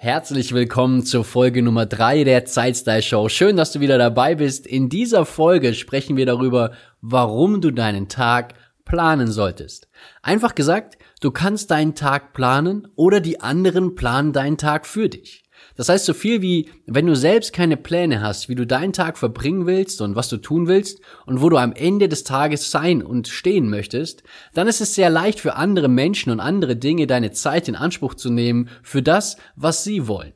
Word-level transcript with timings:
Herzlich 0.00 0.54
willkommen 0.54 1.04
zur 1.04 1.24
Folge 1.24 1.60
Nummer 1.60 1.84
3 1.84 2.22
der 2.22 2.44
Zeitstyle 2.44 3.02
Show. 3.02 3.28
Schön, 3.28 3.56
dass 3.56 3.72
du 3.72 3.80
wieder 3.80 3.98
dabei 3.98 4.36
bist. 4.36 4.64
In 4.64 4.88
dieser 4.88 5.26
Folge 5.26 5.74
sprechen 5.74 6.16
wir 6.16 6.24
darüber, 6.24 6.70
warum 7.00 7.60
du 7.60 7.72
deinen 7.72 8.08
Tag 8.08 8.54
planen 8.84 9.26
solltest. 9.26 9.88
Einfach 10.22 10.54
gesagt, 10.54 10.98
du 11.20 11.32
kannst 11.32 11.72
deinen 11.72 11.96
Tag 11.96 12.32
planen 12.32 12.86
oder 12.94 13.18
die 13.18 13.40
anderen 13.40 13.96
planen 13.96 14.32
deinen 14.32 14.56
Tag 14.56 14.86
für 14.86 15.08
dich. 15.08 15.42
Das 15.76 15.88
heißt 15.88 16.04
so 16.04 16.14
viel 16.14 16.42
wie, 16.42 16.68
wenn 16.86 17.06
du 17.06 17.14
selbst 17.14 17.52
keine 17.52 17.76
Pläne 17.76 18.20
hast, 18.20 18.48
wie 18.48 18.54
du 18.54 18.66
deinen 18.66 18.92
Tag 18.92 19.16
verbringen 19.16 19.66
willst 19.66 20.00
und 20.00 20.16
was 20.16 20.28
du 20.28 20.36
tun 20.38 20.66
willst 20.66 21.00
und 21.26 21.40
wo 21.40 21.48
du 21.48 21.56
am 21.56 21.72
Ende 21.72 22.08
des 22.08 22.24
Tages 22.24 22.70
sein 22.70 23.02
und 23.02 23.28
stehen 23.28 23.70
möchtest, 23.70 24.22
dann 24.54 24.68
ist 24.68 24.80
es 24.80 24.94
sehr 24.94 25.10
leicht 25.10 25.40
für 25.40 25.56
andere 25.56 25.88
Menschen 25.88 26.32
und 26.32 26.40
andere 26.40 26.76
Dinge 26.76 27.06
deine 27.06 27.30
Zeit 27.32 27.68
in 27.68 27.76
Anspruch 27.76 28.14
zu 28.14 28.30
nehmen 28.30 28.68
für 28.82 29.02
das, 29.02 29.36
was 29.56 29.84
sie 29.84 30.08
wollen. 30.08 30.32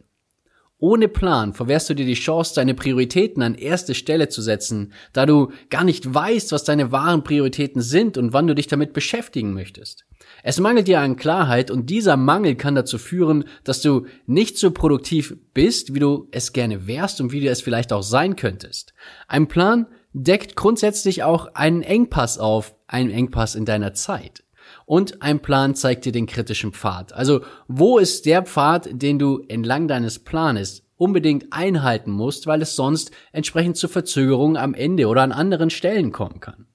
Ohne 0.82 1.06
Plan 1.06 1.52
verwehrst 1.52 1.91
du 1.91 1.94
dir 1.94 2.06
die 2.06 2.14
Chance, 2.14 2.56
deine 2.56 2.74
Prioritäten 2.74 3.41
an 3.41 3.54
erste 3.54 3.94
Stelle 3.94 4.28
zu 4.28 4.42
setzen, 4.42 4.92
da 5.12 5.27
du 5.27 5.52
gar 5.70 5.84
nicht 5.84 6.12
weißt, 6.12 6.50
was 6.50 6.64
deine 6.64 6.91
wahren 6.91 7.22
Prioritäten 7.22 7.80
sind 7.80 8.19
und 8.19 8.32
wann 8.32 8.48
du 8.48 8.54
dich 8.56 8.66
damit 8.66 8.92
beschäftigen 8.92 9.54
möchtest. 9.54 10.04
Es 10.42 10.58
mangelt 10.58 10.88
dir 10.88 11.00
an 11.00 11.16
Klarheit 11.16 11.70
und 11.70 11.88
dieser 11.88 12.16
Mangel 12.16 12.56
kann 12.56 12.74
dazu 12.74 12.98
führen, 12.98 13.44
dass 13.64 13.80
du 13.80 14.06
nicht 14.26 14.58
so 14.58 14.72
produktiv 14.72 15.36
bist, 15.54 15.94
wie 15.94 16.00
du 16.00 16.28
es 16.32 16.52
gerne 16.52 16.86
wärst 16.86 17.20
und 17.20 17.32
wie 17.32 17.40
du 17.40 17.48
es 17.48 17.62
vielleicht 17.62 17.92
auch 17.92 18.02
sein 18.02 18.34
könntest. 18.36 18.92
Ein 19.28 19.46
Plan 19.46 19.86
deckt 20.12 20.56
grundsätzlich 20.56 21.22
auch 21.22 21.54
einen 21.54 21.82
Engpass 21.82 22.38
auf, 22.38 22.74
einen 22.86 23.10
Engpass 23.10 23.54
in 23.54 23.64
deiner 23.64 23.94
Zeit. 23.94 24.44
Und 24.84 25.22
ein 25.22 25.40
Plan 25.40 25.74
zeigt 25.74 26.04
dir 26.04 26.12
den 26.12 26.26
kritischen 26.26 26.72
Pfad. 26.72 27.12
Also 27.12 27.42
wo 27.68 27.98
ist 27.98 28.26
der 28.26 28.42
Pfad, 28.42 28.88
den 28.90 29.18
du 29.18 29.44
entlang 29.48 29.86
deines 29.86 30.18
Planes 30.18 30.82
unbedingt 30.96 31.52
einhalten 31.52 32.10
musst, 32.10 32.46
weil 32.46 32.62
es 32.62 32.76
sonst 32.76 33.10
entsprechend 33.32 33.76
zu 33.76 33.88
Verzögerungen 33.88 34.56
am 34.56 34.74
Ende 34.74 35.08
oder 35.08 35.22
an 35.22 35.32
anderen 35.32 35.70
Stellen 35.70 36.12
kommen 36.12 36.40
kann. 36.40 36.66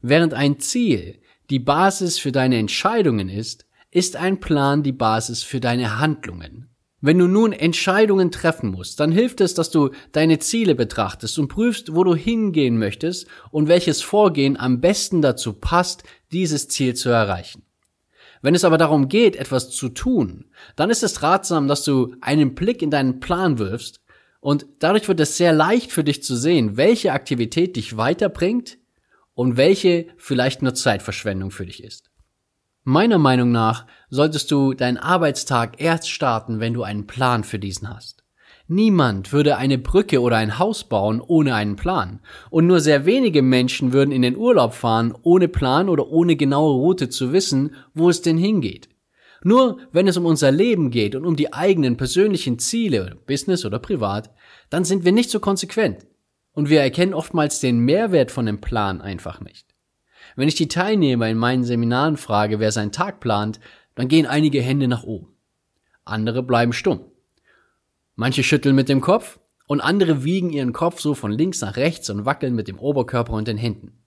Während 0.00 0.34
ein 0.34 0.60
Ziel 0.60 1.20
die 1.50 1.58
Basis 1.58 2.18
für 2.18 2.32
deine 2.32 2.58
Entscheidungen 2.58 3.28
ist, 3.28 3.66
ist 3.90 4.16
ein 4.16 4.40
Plan 4.40 4.82
die 4.82 4.92
Basis 4.92 5.42
für 5.42 5.60
deine 5.60 5.98
Handlungen. 5.98 6.70
Wenn 7.00 7.18
du 7.18 7.28
nun 7.28 7.52
Entscheidungen 7.52 8.30
treffen 8.30 8.70
musst, 8.70 9.00
dann 9.00 9.12
hilft 9.12 9.40
es, 9.40 9.54
dass 9.54 9.70
du 9.70 9.90
deine 10.12 10.38
Ziele 10.38 10.74
betrachtest 10.74 11.38
und 11.38 11.48
prüfst, 11.48 11.94
wo 11.94 12.04
du 12.04 12.14
hingehen 12.14 12.78
möchtest 12.78 13.28
und 13.50 13.68
welches 13.68 14.02
Vorgehen 14.02 14.56
am 14.56 14.80
besten 14.80 15.22
dazu 15.22 15.52
passt, 15.52 16.02
dieses 16.32 16.68
Ziel 16.68 16.94
zu 16.94 17.10
erreichen. 17.10 17.62
Wenn 18.42 18.54
es 18.54 18.64
aber 18.64 18.78
darum 18.78 19.08
geht, 19.08 19.36
etwas 19.36 19.70
zu 19.70 19.88
tun, 19.88 20.46
dann 20.74 20.90
ist 20.90 21.02
es 21.02 21.22
ratsam, 21.22 21.68
dass 21.68 21.84
du 21.84 22.14
einen 22.20 22.54
Blick 22.54 22.82
in 22.82 22.90
deinen 22.90 23.20
Plan 23.20 23.58
wirfst 23.58 24.00
und 24.40 24.66
dadurch 24.78 25.08
wird 25.08 25.20
es 25.20 25.36
sehr 25.36 25.52
leicht 25.52 25.92
für 25.92 26.04
dich 26.04 26.22
zu 26.22 26.34
sehen, 26.36 26.76
welche 26.76 27.12
Aktivität 27.12 27.76
dich 27.76 27.96
weiterbringt, 27.96 28.78
und 29.36 29.56
welche 29.56 30.06
vielleicht 30.16 30.62
nur 30.62 30.74
Zeitverschwendung 30.74 31.52
für 31.52 31.66
dich 31.66 31.84
ist. 31.84 32.10
Meiner 32.82 33.18
Meinung 33.18 33.52
nach 33.52 33.86
solltest 34.08 34.50
du 34.50 34.72
deinen 34.72 34.96
Arbeitstag 34.96 35.80
erst 35.80 36.10
starten, 36.10 36.58
wenn 36.58 36.72
du 36.72 36.82
einen 36.82 37.06
Plan 37.06 37.44
für 37.44 37.58
diesen 37.58 37.88
hast. 37.88 38.24
Niemand 38.66 39.32
würde 39.32 39.58
eine 39.58 39.78
Brücke 39.78 40.20
oder 40.20 40.38
ein 40.38 40.58
Haus 40.58 40.84
bauen 40.84 41.20
ohne 41.20 41.54
einen 41.54 41.76
Plan. 41.76 42.20
Und 42.50 42.66
nur 42.66 42.80
sehr 42.80 43.06
wenige 43.06 43.42
Menschen 43.42 43.92
würden 43.92 44.10
in 44.10 44.22
den 44.22 44.36
Urlaub 44.36 44.72
fahren 44.72 45.14
ohne 45.22 45.48
Plan 45.48 45.88
oder 45.88 46.08
ohne 46.08 46.34
genaue 46.34 46.74
Route 46.74 47.08
zu 47.08 47.32
wissen, 47.32 47.74
wo 47.94 48.08
es 48.08 48.22
denn 48.22 48.38
hingeht. 48.38 48.88
Nur 49.44 49.78
wenn 49.92 50.08
es 50.08 50.16
um 50.16 50.24
unser 50.24 50.50
Leben 50.50 50.90
geht 50.90 51.14
und 51.14 51.26
um 51.26 51.36
die 51.36 51.52
eigenen 51.52 51.96
persönlichen 51.96 52.58
Ziele, 52.58 53.18
Business 53.26 53.64
oder 53.64 53.78
privat, 53.78 54.30
dann 54.70 54.84
sind 54.84 55.04
wir 55.04 55.12
nicht 55.12 55.30
so 55.30 55.40
konsequent. 55.40 56.06
Und 56.56 56.70
wir 56.70 56.80
erkennen 56.80 57.12
oftmals 57.12 57.60
den 57.60 57.80
Mehrwert 57.80 58.30
von 58.30 58.46
dem 58.46 58.62
Plan 58.62 59.02
einfach 59.02 59.42
nicht. 59.42 59.74
Wenn 60.36 60.48
ich 60.48 60.54
die 60.54 60.68
Teilnehmer 60.68 61.28
in 61.28 61.36
meinen 61.36 61.64
Seminaren 61.64 62.16
frage, 62.16 62.58
wer 62.60 62.72
seinen 62.72 62.92
Tag 62.92 63.20
plant, 63.20 63.60
dann 63.94 64.08
gehen 64.08 64.24
einige 64.24 64.62
Hände 64.62 64.88
nach 64.88 65.02
oben. 65.02 65.36
Andere 66.06 66.42
bleiben 66.42 66.72
stumm. 66.72 67.04
Manche 68.14 68.42
schütteln 68.42 68.74
mit 68.74 68.88
dem 68.88 69.02
Kopf 69.02 69.38
und 69.66 69.82
andere 69.82 70.24
wiegen 70.24 70.48
ihren 70.48 70.72
Kopf 70.72 70.98
so 70.98 71.12
von 71.12 71.30
links 71.30 71.60
nach 71.60 71.76
rechts 71.76 72.08
und 72.08 72.24
wackeln 72.24 72.54
mit 72.54 72.68
dem 72.68 72.78
Oberkörper 72.78 73.34
und 73.34 73.48
den 73.48 73.58
Händen. 73.58 74.02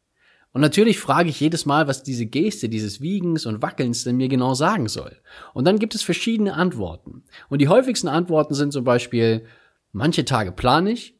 Und 0.51 0.61
natürlich 0.61 0.97
frage 0.97 1.29
ich 1.29 1.39
jedes 1.39 1.67
Mal, 1.67 1.87
was 1.87 2.01
diese 2.01 2.25
Geste 2.25 2.67
dieses 2.67 2.99
Wiegens 2.99 3.45
und 3.45 3.61
Wackelns 3.61 4.03
denn 4.05 4.17
mir 4.17 4.27
genau 4.27 4.55
sagen 4.55 4.87
soll. 4.87 5.21
Und 5.53 5.65
dann 5.65 5.77
gibt 5.77 5.93
es 5.93 6.01
verschiedene 6.01 6.55
Antworten. 6.55 7.25
Und 7.47 7.61
die 7.61 7.67
häufigsten 7.67 8.07
Antworten 8.07 8.55
sind 8.55 8.73
zum 8.73 8.83
Beispiel, 8.83 9.45
manche 9.91 10.25
Tage 10.25 10.51
plane 10.51 10.89
ich, 10.89 11.13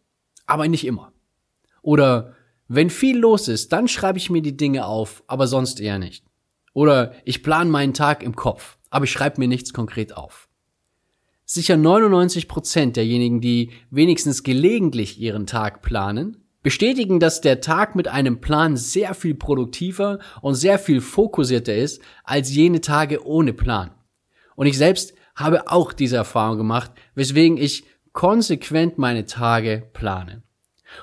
aber 0.48 0.68
nicht 0.68 0.88
immer. 0.88 1.14
Oder 1.82 2.36
wenn 2.68 2.90
viel 2.90 3.18
los 3.18 3.48
ist, 3.48 3.74
dann 3.74 3.88
schreibe 3.88 4.18
ich 4.18 4.30
mir 4.30 4.42
die 4.42 4.58
Dinge 4.58 4.86
auf, 4.86 5.24
aber 5.28 5.48
sonst 5.48 5.80
eher 5.80 6.00
nicht. 6.00 6.24
Oder 6.74 7.14
ich 7.26 7.44
plane 7.44 7.70
meinen 7.70 7.94
Tag 7.94 8.24
im 8.24 8.36
Kopf, 8.36 8.78
aber 8.90 9.06
ich 9.06 9.12
schreibe 9.12 9.40
mir 9.40 9.48
nichts 9.48 9.74
konkret 9.74 10.16
auf. 10.16 10.48
Sicher 11.46 11.78
99 11.78 12.48
Prozent 12.48 12.96
derjenigen, 12.96 13.42
die 13.42 13.72
wenigstens 13.90 14.44
gelegentlich 14.44 15.20
ihren 15.20 15.48
Tag 15.48 15.82
planen, 15.82 16.38
bestätigen, 16.62 17.20
dass 17.20 17.42
der 17.42 17.62
Tag 17.62 17.96
mit 17.96 18.08
einem 18.08 18.40
Plan 18.40 18.78
sehr 18.78 19.16
viel 19.16 19.34
produktiver 19.34 20.20
und 20.42 20.56
sehr 20.56 20.78
viel 20.78 21.02
fokussierter 21.02 21.76
ist 21.76 22.04
als 22.24 22.54
jene 22.54 22.82
Tage 22.82 23.26
ohne 23.26 23.54
Plan. 23.54 23.92
Und 24.56 24.68
ich 24.68 24.78
selbst 24.78 25.14
habe 25.36 25.72
auch 25.72 25.94
diese 25.94 26.18
Erfahrung 26.18 26.58
gemacht, 26.58 26.92
weswegen 27.16 27.58
ich 27.58 27.86
konsequent 28.12 28.98
meine 28.98 29.26
Tage 29.26 29.90
plane. 29.94 30.44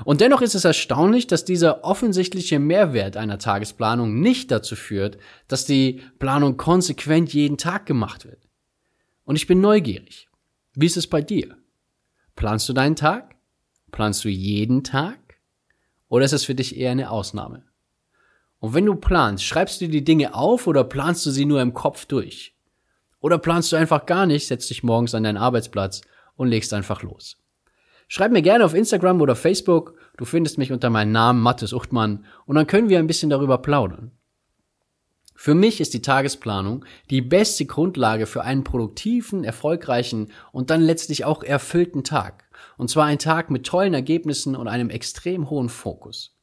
Und 0.04 0.20
dennoch 0.20 0.42
ist 0.42 0.54
es 0.54 0.64
erstaunlich, 0.64 1.26
dass 1.26 1.44
dieser 1.44 1.84
offensichtliche 1.84 2.58
Mehrwert 2.58 3.16
einer 3.16 3.38
Tagesplanung 3.38 4.20
nicht 4.20 4.50
dazu 4.50 4.76
führt, 4.76 5.18
dass 5.48 5.64
die 5.64 6.02
Planung 6.18 6.56
konsequent 6.56 7.32
jeden 7.32 7.56
Tag 7.56 7.86
gemacht 7.86 8.24
wird. 8.24 8.48
Und 9.24 9.36
ich 9.36 9.46
bin 9.46 9.60
neugierig. 9.60 10.28
Wie 10.74 10.86
ist 10.86 10.96
es 10.96 11.06
bei 11.06 11.22
dir? 11.22 11.56
Planst 12.34 12.68
du 12.68 12.72
deinen 12.72 12.96
Tag? 12.96 13.36
Planst 13.92 14.24
du 14.24 14.28
jeden 14.28 14.84
Tag? 14.84 15.18
Oder 16.08 16.24
ist 16.24 16.32
es 16.32 16.44
für 16.44 16.54
dich 16.54 16.76
eher 16.76 16.90
eine 16.90 17.10
Ausnahme? 17.10 17.64
Und 18.58 18.74
wenn 18.74 18.86
du 18.86 18.94
planst, 18.94 19.44
schreibst 19.44 19.80
du 19.80 19.88
die 19.88 20.04
Dinge 20.04 20.34
auf 20.34 20.66
oder 20.66 20.84
planst 20.84 21.24
du 21.26 21.30
sie 21.30 21.44
nur 21.44 21.60
im 21.60 21.74
Kopf 21.74 22.06
durch? 22.06 22.54
Oder 23.20 23.38
planst 23.38 23.72
du 23.72 23.76
einfach 23.76 24.06
gar 24.06 24.26
nicht, 24.26 24.46
setzt 24.46 24.70
dich 24.70 24.82
morgens 24.82 25.14
an 25.14 25.24
deinen 25.24 25.36
Arbeitsplatz 25.36 26.02
und 26.36 26.48
legst 26.48 26.72
einfach 26.72 27.02
los? 27.02 27.38
Schreib 28.08 28.32
mir 28.32 28.42
gerne 28.42 28.64
auf 28.64 28.74
Instagram 28.74 29.20
oder 29.20 29.34
Facebook. 29.34 29.94
Du 30.16 30.24
findest 30.24 30.58
mich 30.58 30.72
unter 30.72 30.90
meinem 30.90 31.12
Namen 31.12 31.42
Mathis 31.42 31.72
Uchtmann 31.72 32.24
und 32.44 32.56
dann 32.56 32.66
können 32.66 32.88
wir 32.88 32.98
ein 32.98 33.06
bisschen 33.06 33.30
darüber 33.30 33.58
plaudern. 33.58 34.12
Für 35.34 35.54
mich 35.54 35.80
ist 35.80 35.92
die 35.92 36.02
Tagesplanung 36.02 36.84
die 37.10 37.20
beste 37.20 37.66
Grundlage 37.66 38.26
für 38.26 38.42
einen 38.42 38.64
produktiven, 38.64 39.44
erfolgreichen 39.44 40.32
und 40.50 40.70
dann 40.70 40.80
letztlich 40.80 41.26
auch 41.26 41.42
erfüllten 41.42 42.04
Tag. 42.04 42.44
Und 42.78 42.88
zwar 42.88 43.04
ein 43.04 43.18
Tag 43.18 43.50
mit 43.50 43.66
tollen 43.66 43.92
Ergebnissen 43.92 44.56
und 44.56 44.66
einem 44.66 44.88
extrem 44.88 45.50
hohen 45.50 45.68
Fokus. 45.68 46.36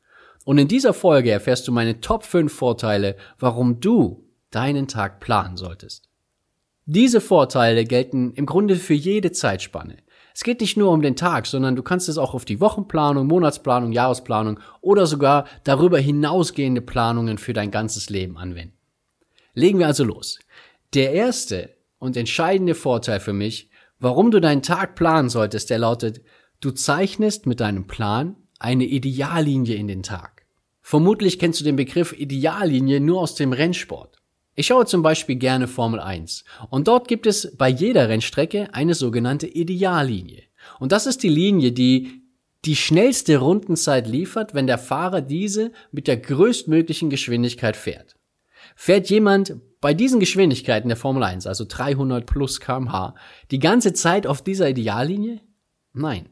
Und 0.46 0.60
in 0.60 0.68
dieser 0.68 0.94
Folge 0.94 1.32
erfährst 1.32 1.68
du 1.68 1.72
meine 1.72 2.02
Top 2.02 2.24
5 2.24 2.54
Vorteile, 2.54 3.16
warum 3.40 3.80
du 3.80 4.28
deinen 4.52 4.88
Tag 4.88 5.20
planen 5.20 5.58
solltest. 5.58 6.10
Diese 6.86 7.22
Vorteile 7.22 7.86
gelten 7.86 8.34
im 8.34 8.46
Grunde 8.46 8.76
für 8.76 8.94
jede 8.94 9.32
Zeitspanne. 9.32 9.98
Es 10.34 10.44
geht 10.44 10.62
nicht 10.62 10.78
nur 10.78 10.92
um 10.92 11.02
den 11.02 11.16
Tag, 11.16 11.46
sondern 11.46 11.76
du 11.76 11.84
kannst 11.84 12.10
es 12.10 12.18
auch 12.18 12.34
auf 12.34 12.44
die 12.44 12.60
Wochenplanung, 12.60 13.28
Monatsplanung, 13.28 13.92
Jahresplanung 13.92 14.60
oder 14.82 15.06
sogar 15.06 15.46
darüber 15.64 16.00
hinausgehende 16.00 16.82
Planungen 16.82 17.38
für 17.38 17.54
dein 17.54 17.70
ganzes 17.70 18.10
Leben 18.10 18.38
anwenden. 18.38 18.78
Legen 19.54 19.78
wir 19.78 19.88
also 19.88 20.04
los. 20.04 20.40
Der 20.96 21.12
erste 21.14 21.70
und 22.00 22.18
entscheidende 22.18 22.74
Vorteil 22.74 23.20
für 23.20 23.34
mich, 23.34 23.70
warum 24.00 24.32
du 24.32 24.42
deinen 24.42 24.64
Tag 24.64 24.96
planen 24.96 25.30
solltest, 25.30 25.70
der 25.70 25.78
lautet, 25.78 26.22
du 26.60 26.72
zeichnest 26.72 27.46
mit 27.46 27.60
deinem 27.60 27.86
Plan 27.86 28.36
eine 28.58 28.86
Ideallinie 28.86 29.76
in 29.76 29.88
den 29.88 30.02
Tag. 30.02 30.46
Vermutlich 30.82 31.38
kennst 31.38 31.60
du 31.60 31.64
den 31.64 31.76
Begriff 31.76 32.12
Ideallinie 32.12 33.00
nur 33.00 33.22
aus 33.22 33.36
dem 33.36 33.54
Rennsport. 33.54 34.18
Ich 34.56 34.68
schaue 34.68 34.86
zum 34.86 35.02
Beispiel 35.02 35.36
gerne 35.36 35.68
Formel 35.68 36.00
1 36.00 36.44
und 36.70 36.88
dort 36.88 37.08
gibt 37.08 37.26
es 37.26 37.56
bei 37.58 37.70
jeder 37.70 38.08
Rennstrecke 38.08 38.70
eine 38.74 38.94
sogenannte 38.94 39.48
Ideallinie. 39.48 40.44
Und 40.80 40.92
das 40.92 41.08
ist 41.08 41.24
die 41.24 41.30
Linie, 41.30 41.72
die 41.72 42.24
die 42.66 42.76
schnellste 42.76 43.38
Rundenzeit 43.38 44.08
liefert, 44.08 44.54
wenn 44.54 44.68
der 44.68 44.78
Fahrer 44.78 45.22
diese 45.22 45.72
mit 45.92 46.08
der 46.08 46.18
größtmöglichen 46.18 47.10
Geschwindigkeit 47.10 47.76
fährt. 47.76 48.16
Fährt 48.76 49.10
jemand 49.10 49.56
bei 49.82 49.94
diesen 49.94 50.20
Geschwindigkeiten 50.20 50.88
der 50.88 50.98
Formel 50.98 51.24
1, 51.24 51.46
also 51.46 51.66
300 51.68 52.26
plus 52.26 52.62
kmh, 52.62 53.16
die 53.52 53.60
ganze 53.60 53.94
Zeit 53.94 54.26
auf 54.26 54.42
dieser 54.42 54.70
Ideallinie? 54.70 55.42
Nein. 55.94 56.30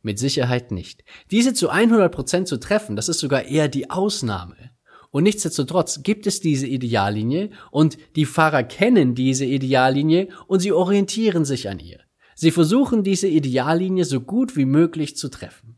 Mit 0.00 0.18
Sicherheit 0.18 0.70
nicht. 0.70 1.02
Diese 1.30 1.54
zu 1.54 1.70
100% 1.70 2.44
zu 2.44 2.58
treffen, 2.58 2.94
das 2.94 3.08
ist 3.08 3.18
sogar 3.18 3.44
eher 3.44 3.68
die 3.68 3.90
Ausnahme. 3.90 4.70
Und 5.12 5.24
nichtsdestotrotz 5.24 6.02
gibt 6.02 6.26
es 6.26 6.40
diese 6.40 6.66
Ideallinie 6.66 7.50
und 7.70 7.98
die 8.16 8.24
Fahrer 8.24 8.64
kennen 8.64 9.14
diese 9.14 9.44
Ideallinie 9.44 10.28
und 10.46 10.60
sie 10.60 10.72
orientieren 10.72 11.44
sich 11.44 11.68
an 11.68 11.78
ihr. 11.78 12.00
Sie 12.34 12.50
versuchen 12.50 13.04
diese 13.04 13.28
Ideallinie 13.28 14.06
so 14.06 14.20
gut 14.22 14.56
wie 14.56 14.64
möglich 14.64 15.16
zu 15.16 15.28
treffen. 15.28 15.76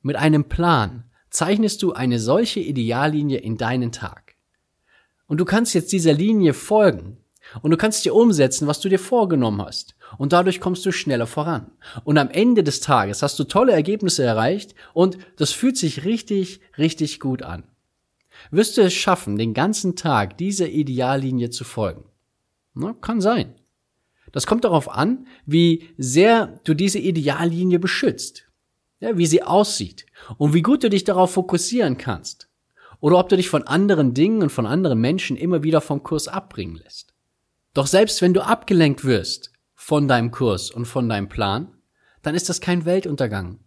Mit 0.00 0.14
einem 0.14 0.44
Plan 0.44 1.10
zeichnest 1.28 1.82
du 1.82 1.92
eine 1.92 2.20
solche 2.20 2.60
Ideallinie 2.60 3.38
in 3.38 3.56
deinen 3.56 3.90
Tag. 3.90 4.36
Und 5.26 5.38
du 5.38 5.44
kannst 5.44 5.74
jetzt 5.74 5.90
dieser 5.90 6.12
Linie 6.12 6.54
folgen 6.54 7.18
und 7.62 7.72
du 7.72 7.76
kannst 7.76 8.04
dir 8.04 8.14
umsetzen, 8.14 8.68
was 8.68 8.78
du 8.78 8.88
dir 8.88 9.00
vorgenommen 9.00 9.60
hast. 9.60 9.96
Und 10.18 10.32
dadurch 10.32 10.60
kommst 10.60 10.86
du 10.86 10.92
schneller 10.92 11.26
voran. 11.26 11.72
Und 12.04 12.16
am 12.16 12.30
Ende 12.30 12.62
des 12.62 12.78
Tages 12.78 13.22
hast 13.22 13.40
du 13.40 13.44
tolle 13.44 13.72
Ergebnisse 13.72 14.22
erreicht 14.22 14.76
und 14.94 15.18
das 15.36 15.50
fühlt 15.50 15.76
sich 15.76 16.04
richtig, 16.04 16.60
richtig 16.78 17.18
gut 17.18 17.42
an. 17.42 17.64
Wirst 18.50 18.76
du 18.76 18.82
es 18.82 18.94
schaffen, 18.94 19.36
den 19.36 19.54
ganzen 19.54 19.96
Tag 19.96 20.38
dieser 20.38 20.68
Ideallinie 20.68 21.50
zu 21.50 21.64
folgen? 21.64 22.04
Na, 22.74 22.92
kann 22.92 23.20
sein. 23.20 23.54
Das 24.32 24.46
kommt 24.46 24.64
darauf 24.64 24.90
an, 24.90 25.26
wie 25.46 25.88
sehr 25.96 26.60
du 26.64 26.74
diese 26.74 26.98
Ideallinie 26.98 27.78
beschützt, 27.78 28.46
ja, 29.00 29.16
wie 29.16 29.26
sie 29.26 29.42
aussieht 29.42 30.06
und 30.36 30.52
wie 30.52 30.62
gut 30.62 30.84
du 30.84 30.90
dich 30.90 31.04
darauf 31.04 31.32
fokussieren 31.32 31.96
kannst. 31.96 32.48
Oder 33.00 33.18
ob 33.18 33.28
du 33.28 33.36
dich 33.36 33.48
von 33.48 33.62
anderen 33.62 34.14
Dingen 34.14 34.42
und 34.42 34.50
von 34.50 34.66
anderen 34.66 35.00
Menschen 35.00 35.36
immer 35.36 35.62
wieder 35.62 35.80
vom 35.80 36.02
Kurs 36.02 36.28
abbringen 36.28 36.76
lässt. 36.76 37.14
Doch 37.74 37.86
selbst 37.86 38.22
wenn 38.22 38.34
du 38.34 38.44
abgelenkt 38.44 39.04
wirst 39.04 39.52
von 39.74 40.08
deinem 40.08 40.30
Kurs 40.30 40.70
und 40.70 40.86
von 40.86 41.08
deinem 41.08 41.28
Plan, 41.28 41.72
dann 42.22 42.34
ist 42.34 42.48
das 42.48 42.60
kein 42.60 42.84
Weltuntergang. 42.84 43.60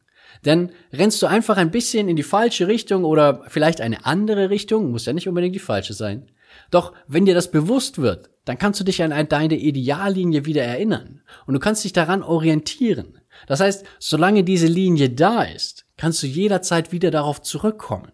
Denn 0.45 0.71
rennst 0.93 1.21
du 1.21 1.27
einfach 1.27 1.57
ein 1.57 1.71
bisschen 1.71 2.07
in 2.07 2.15
die 2.15 2.23
falsche 2.23 2.67
Richtung 2.67 3.03
oder 3.03 3.43
vielleicht 3.47 3.81
eine 3.81 4.05
andere 4.05 4.49
Richtung, 4.49 4.91
muss 4.91 5.05
ja 5.05 5.13
nicht 5.13 5.27
unbedingt 5.27 5.55
die 5.55 5.59
falsche 5.59 5.93
sein. 5.93 6.31
Doch 6.71 6.93
wenn 7.07 7.25
dir 7.25 7.35
das 7.35 7.51
bewusst 7.51 7.99
wird, 7.99 8.29
dann 8.45 8.57
kannst 8.57 8.79
du 8.79 8.83
dich 8.83 9.03
an 9.03 9.27
deine 9.27 9.57
Ideallinie 9.57 10.45
wieder 10.45 10.63
erinnern 10.63 11.21
und 11.45 11.53
du 11.53 11.59
kannst 11.59 11.83
dich 11.83 11.93
daran 11.93 12.23
orientieren. 12.23 13.19
Das 13.47 13.59
heißt, 13.59 13.85
solange 13.99 14.43
diese 14.43 14.67
Linie 14.67 15.09
da 15.09 15.43
ist, 15.43 15.85
kannst 15.97 16.23
du 16.23 16.27
jederzeit 16.27 16.91
wieder 16.91 17.11
darauf 17.11 17.41
zurückkommen. 17.41 18.11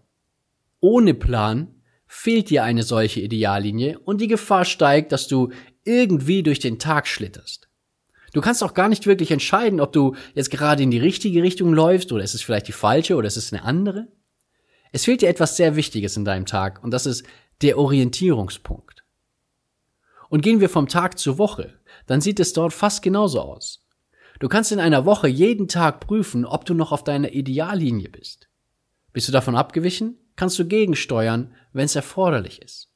Ohne 0.80 1.14
Plan 1.14 1.74
fehlt 2.06 2.50
dir 2.50 2.64
eine 2.64 2.82
solche 2.82 3.20
Ideallinie 3.20 3.98
und 4.00 4.20
die 4.20 4.28
Gefahr 4.28 4.64
steigt, 4.64 5.12
dass 5.12 5.26
du 5.26 5.50
irgendwie 5.84 6.42
durch 6.42 6.58
den 6.58 6.78
Tag 6.78 7.06
schlitterst. 7.06 7.65
Du 8.36 8.42
kannst 8.42 8.62
auch 8.62 8.74
gar 8.74 8.90
nicht 8.90 9.06
wirklich 9.06 9.30
entscheiden, 9.30 9.80
ob 9.80 9.94
du 9.94 10.14
jetzt 10.34 10.50
gerade 10.50 10.82
in 10.82 10.90
die 10.90 10.98
richtige 10.98 11.42
Richtung 11.42 11.72
läufst 11.72 12.12
oder 12.12 12.22
ist 12.22 12.34
es 12.34 12.42
vielleicht 12.42 12.68
die 12.68 12.72
falsche 12.72 13.16
oder 13.16 13.26
ist 13.26 13.38
es 13.38 13.50
eine 13.50 13.62
andere. 13.62 14.08
Es 14.92 15.06
fehlt 15.06 15.22
dir 15.22 15.30
etwas 15.30 15.56
sehr 15.56 15.74
Wichtiges 15.74 16.18
in 16.18 16.26
deinem 16.26 16.44
Tag 16.44 16.84
und 16.84 16.90
das 16.90 17.06
ist 17.06 17.24
der 17.62 17.78
Orientierungspunkt. 17.78 19.04
Und 20.28 20.42
gehen 20.42 20.60
wir 20.60 20.68
vom 20.68 20.86
Tag 20.86 21.18
zur 21.18 21.38
Woche, 21.38 21.80
dann 22.06 22.20
sieht 22.20 22.38
es 22.38 22.52
dort 22.52 22.74
fast 22.74 23.00
genauso 23.00 23.40
aus. 23.40 23.86
Du 24.38 24.48
kannst 24.48 24.70
in 24.70 24.80
einer 24.80 25.06
Woche 25.06 25.28
jeden 25.28 25.66
Tag 25.66 26.00
prüfen, 26.00 26.44
ob 26.44 26.66
du 26.66 26.74
noch 26.74 26.92
auf 26.92 27.04
deiner 27.04 27.32
Ideallinie 27.32 28.10
bist. 28.10 28.50
Bist 29.14 29.28
du 29.28 29.32
davon 29.32 29.56
abgewichen? 29.56 30.18
Kannst 30.36 30.58
du 30.58 30.66
gegensteuern, 30.66 31.54
wenn 31.72 31.86
es 31.86 31.96
erforderlich 31.96 32.60
ist. 32.60 32.90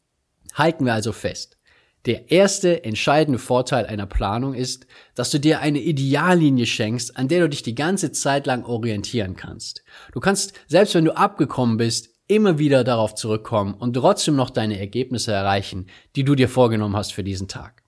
Halten 0.53 0.85
wir 0.85 0.93
also 0.93 1.13
fest. 1.13 1.57
Der 2.07 2.31
erste 2.31 2.83
entscheidende 2.85 3.39
Vorteil 3.39 3.85
einer 3.87 4.07
Planung 4.07 4.55
ist, 4.55 4.87
dass 5.15 5.31
du 5.31 5.39
dir 5.39 5.61
eine 5.61 5.81
Ideallinie 5.81 6.65
schenkst, 6.65 7.17
an 7.17 7.29
der 7.29 7.41
du 7.41 7.49
dich 7.51 7.63
die 7.63 7.75
ganze 7.75 8.11
Zeit 8.11 8.47
lang 8.47 8.65
orientieren 8.65 9.37
kannst. 9.37 9.85
Du 10.13 10.21
kannst, 10.21 10.55
selbst 10.67 10.95
wenn 10.95 11.05
du 11.05 11.15
abgekommen 11.15 11.77
bist, 11.77 12.09
immer 12.27 12.59
wieder 12.59 12.85
darauf 12.85 13.15
zurückkommen 13.17 13.75
und 13.75 13.95
trotzdem 13.95 14.37
noch 14.37 14.51
deine 14.51 14.79
Ergebnisse 14.79 15.33
erreichen, 15.33 15.89
die 16.17 16.25
du 16.25 16.35
dir 16.35 16.49
vorgenommen 16.49 16.97
hast 16.97 17.13
für 17.13 17.25
diesen 17.25 17.49
Tag. 17.49 17.83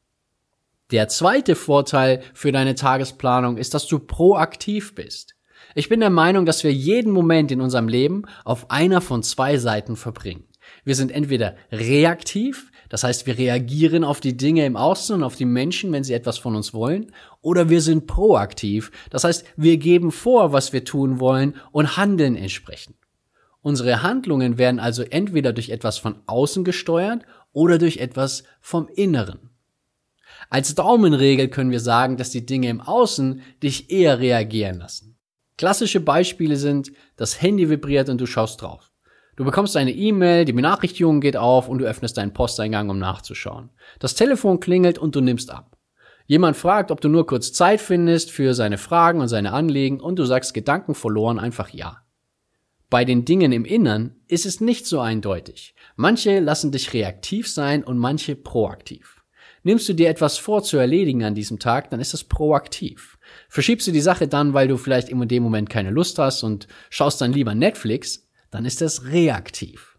Der 0.90 1.08
zweite 1.08 1.54
Vorteil 1.54 2.22
für 2.34 2.52
deine 2.52 2.74
Tagesplanung 2.74 3.56
ist, 3.56 3.72
dass 3.72 3.86
du 3.86 3.98
proaktiv 3.98 4.94
bist. 4.94 5.36
Ich 5.74 5.88
bin 5.88 6.00
der 6.00 6.10
Meinung, 6.10 6.44
dass 6.44 6.64
wir 6.64 6.72
jeden 6.72 7.12
Moment 7.12 7.50
in 7.50 7.62
unserem 7.62 7.88
Leben 7.88 8.24
auf 8.44 8.70
einer 8.70 9.00
von 9.00 9.22
zwei 9.22 9.56
Seiten 9.56 9.96
verbringen. 9.96 10.44
Wir 10.84 10.96
sind 10.96 11.12
entweder 11.12 11.56
reaktiv, 11.70 12.71
das 12.92 13.04
heißt, 13.04 13.26
wir 13.26 13.38
reagieren 13.38 14.04
auf 14.04 14.20
die 14.20 14.36
Dinge 14.36 14.66
im 14.66 14.76
Außen 14.76 15.16
und 15.16 15.24
auf 15.24 15.34
die 15.34 15.46
Menschen, 15.46 15.92
wenn 15.92 16.04
sie 16.04 16.12
etwas 16.12 16.36
von 16.36 16.54
uns 16.54 16.74
wollen. 16.74 17.10
Oder 17.40 17.70
wir 17.70 17.80
sind 17.80 18.06
proaktiv. 18.06 18.92
Das 19.08 19.24
heißt, 19.24 19.46
wir 19.56 19.78
geben 19.78 20.12
vor, 20.12 20.52
was 20.52 20.74
wir 20.74 20.84
tun 20.84 21.18
wollen 21.18 21.56
und 21.70 21.96
handeln 21.96 22.36
entsprechend. 22.36 22.96
Unsere 23.62 24.02
Handlungen 24.02 24.58
werden 24.58 24.78
also 24.78 25.04
entweder 25.04 25.54
durch 25.54 25.70
etwas 25.70 25.96
von 25.96 26.16
außen 26.26 26.64
gesteuert 26.64 27.22
oder 27.54 27.78
durch 27.78 27.96
etwas 27.96 28.44
vom 28.60 28.88
Inneren. 28.88 29.48
Als 30.50 30.74
Daumenregel 30.74 31.48
können 31.48 31.70
wir 31.70 31.80
sagen, 31.80 32.18
dass 32.18 32.28
die 32.28 32.44
Dinge 32.44 32.68
im 32.68 32.82
Außen 32.82 33.40
dich 33.62 33.90
eher 33.90 34.18
reagieren 34.18 34.80
lassen. 34.80 35.16
Klassische 35.56 36.00
Beispiele 36.00 36.56
sind, 36.56 36.92
das 37.16 37.40
Handy 37.40 37.70
vibriert 37.70 38.10
und 38.10 38.20
du 38.20 38.26
schaust 38.26 38.60
drauf. 38.60 38.91
Du 39.36 39.44
bekommst 39.44 39.76
eine 39.76 39.92
E-Mail, 39.92 40.44
die 40.44 40.52
Benachrichtigung 40.52 41.20
geht 41.20 41.38
auf 41.38 41.68
und 41.68 41.78
du 41.78 41.86
öffnest 41.86 42.18
deinen 42.18 42.34
Posteingang, 42.34 42.90
um 42.90 42.98
nachzuschauen. 42.98 43.70
Das 43.98 44.14
Telefon 44.14 44.60
klingelt 44.60 44.98
und 44.98 45.16
du 45.16 45.22
nimmst 45.22 45.50
ab. 45.50 45.78
Jemand 46.26 46.56
fragt, 46.56 46.90
ob 46.90 47.00
du 47.00 47.08
nur 47.08 47.26
kurz 47.26 47.52
Zeit 47.52 47.80
findest 47.80 48.30
für 48.30 48.54
seine 48.54 48.78
Fragen 48.78 49.20
und 49.20 49.28
seine 49.28 49.52
Anliegen 49.52 50.00
und 50.00 50.18
du 50.18 50.24
sagst 50.24 50.54
Gedanken 50.54 50.94
verloren 50.94 51.38
einfach 51.38 51.70
ja. 51.70 52.02
Bei 52.90 53.06
den 53.06 53.24
Dingen 53.24 53.52
im 53.52 53.64
Innern 53.64 54.16
ist 54.28 54.44
es 54.44 54.60
nicht 54.60 54.86
so 54.86 55.00
eindeutig. 55.00 55.74
Manche 55.96 56.40
lassen 56.40 56.72
dich 56.72 56.92
reaktiv 56.92 57.48
sein 57.48 57.82
und 57.84 57.96
manche 57.96 58.36
proaktiv. 58.36 59.22
Nimmst 59.62 59.88
du 59.88 59.94
dir 59.94 60.10
etwas 60.10 60.36
vor 60.36 60.62
zu 60.62 60.76
erledigen 60.76 61.24
an 61.24 61.34
diesem 61.34 61.58
Tag, 61.58 61.88
dann 61.88 62.00
ist 62.00 62.12
es 62.12 62.24
proaktiv. 62.24 63.18
Verschiebst 63.48 63.86
du 63.86 63.92
die 63.92 64.00
Sache 64.00 64.28
dann, 64.28 64.52
weil 64.52 64.68
du 64.68 64.76
vielleicht 64.76 65.08
in 65.08 65.26
dem 65.26 65.42
Moment 65.42 65.70
keine 65.70 65.90
Lust 65.90 66.18
hast 66.18 66.42
und 66.42 66.68
schaust 66.90 67.20
dann 67.20 67.32
lieber 67.32 67.54
Netflix, 67.54 68.28
dann 68.52 68.64
ist 68.64 68.80
das 68.80 69.06
reaktiv. 69.06 69.98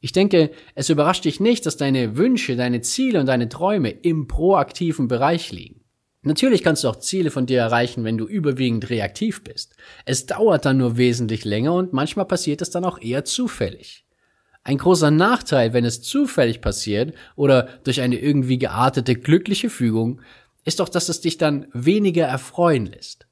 Ich 0.00 0.12
denke, 0.12 0.50
es 0.74 0.88
überrascht 0.88 1.26
dich 1.26 1.38
nicht, 1.38 1.66
dass 1.66 1.76
deine 1.76 2.16
Wünsche, 2.16 2.56
deine 2.56 2.80
Ziele 2.80 3.20
und 3.20 3.26
deine 3.26 3.48
Träume 3.48 3.90
im 3.90 4.26
proaktiven 4.26 5.06
Bereich 5.06 5.52
liegen. 5.52 5.84
Natürlich 6.22 6.62
kannst 6.62 6.84
du 6.84 6.88
auch 6.88 6.96
Ziele 6.96 7.30
von 7.30 7.46
dir 7.46 7.60
erreichen, 7.60 8.04
wenn 8.04 8.18
du 8.18 8.26
überwiegend 8.26 8.90
reaktiv 8.90 9.44
bist. 9.44 9.74
Es 10.06 10.26
dauert 10.26 10.64
dann 10.64 10.78
nur 10.78 10.96
wesentlich 10.96 11.44
länger 11.44 11.74
und 11.74 11.92
manchmal 11.92 12.26
passiert 12.26 12.62
es 12.62 12.70
dann 12.70 12.84
auch 12.84 13.00
eher 13.00 13.24
zufällig. 13.24 14.06
Ein 14.62 14.78
großer 14.78 15.10
Nachteil, 15.10 15.72
wenn 15.72 15.84
es 15.84 16.02
zufällig 16.02 16.60
passiert 16.60 17.14
oder 17.36 17.68
durch 17.84 18.00
eine 18.00 18.18
irgendwie 18.18 18.58
geartete 18.58 19.14
glückliche 19.14 19.70
Fügung, 19.70 20.20
ist 20.64 20.80
doch, 20.80 20.88
dass 20.88 21.08
es 21.08 21.20
dich 21.22 21.38
dann 21.38 21.66
weniger 21.72 22.26
erfreuen 22.26 22.86
lässt. 22.86 23.26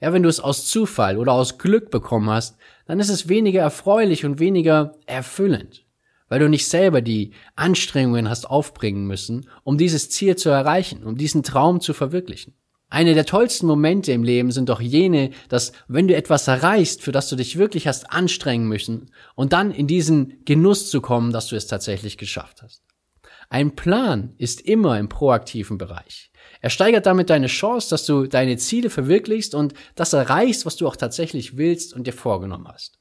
Ja, 0.00 0.12
wenn 0.12 0.22
du 0.22 0.28
es 0.28 0.40
aus 0.40 0.66
Zufall 0.66 1.18
oder 1.18 1.32
aus 1.32 1.58
Glück 1.58 1.90
bekommen 1.90 2.30
hast, 2.30 2.56
dann 2.86 3.00
ist 3.00 3.08
es 3.08 3.28
weniger 3.28 3.62
erfreulich 3.62 4.24
und 4.24 4.38
weniger 4.38 4.92
erfüllend, 5.06 5.84
weil 6.28 6.38
du 6.38 6.48
nicht 6.48 6.68
selber 6.68 7.00
die 7.00 7.32
Anstrengungen 7.56 8.28
hast 8.28 8.48
aufbringen 8.48 9.06
müssen, 9.06 9.48
um 9.64 9.76
dieses 9.76 10.08
Ziel 10.10 10.36
zu 10.36 10.50
erreichen, 10.50 11.02
um 11.02 11.16
diesen 11.16 11.42
Traum 11.42 11.80
zu 11.80 11.94
verwirklichen. 11.94 12.54
Eine 12.90 13.12
der 13.12 13.26
tollsten 13.26 13.66
Momente 13.66 14.12
im 14.12 14.22
Leben 14.22 14.50
sind 14.50 14.70
doch 14.70 14.80
jene, 14.80 15.30
dass 15.50 15.72
wenn 15.88 16.08
du 16.08 16.16
etwas 16.16 16.48
erreichst, 16.48 17.02
für 17.02 17.12
das 17.12 17.28
du 17.28 17.36
dich 17.36 17.58
wirklich 17.58 17.86
hast 17.86 18.10
anstrengen 18.10 18.66
müssen, 18.66 19.10
und 19.34 19.52
dann 19.52 19.72
in 19.72 19.86
diesen 19.86 20.42
Genuss 20.46 20.88
zu 20.88 21.02
kommen, 21.02 21.32
dass 21.32 21.48
du 21.48 21.56
es 21.56 21.66
tatsächlich 21.66 22.16
geschafft 22.16 22.62
hast. 22.62 22.82
Ein 23.50 23.76
Plan 23.76 24.34
ist 24.38 24.62
immer 24.62 24.98
im 24.98 25.08
proaktiven 25.08 25.76
Bereich. 25.76 26.30
Er 26.60 26.70
steigert 26.70 27.06
damit 27.06 27.30
deine 27.30 27.46
Chance, 27.46 27.90
dass 27.90 28.04
du 28.04 28.26
deine 28.26 28.56
Ziele 28.56 28.90
verwirklichst 28.90 29.54
und 29.54 29.74
das 29.94 30.12
erreichst, 30.12 30.66
was 30.66 30.76
du 30.76 30.88
auch 30.88 30.96
tatsächlich 30.96 31.56
willst 31.56 31.94
und 31.94 32.06
dir 32.06 32.12
vorgenommen 32.12 32.66
hast. 32.68 32.98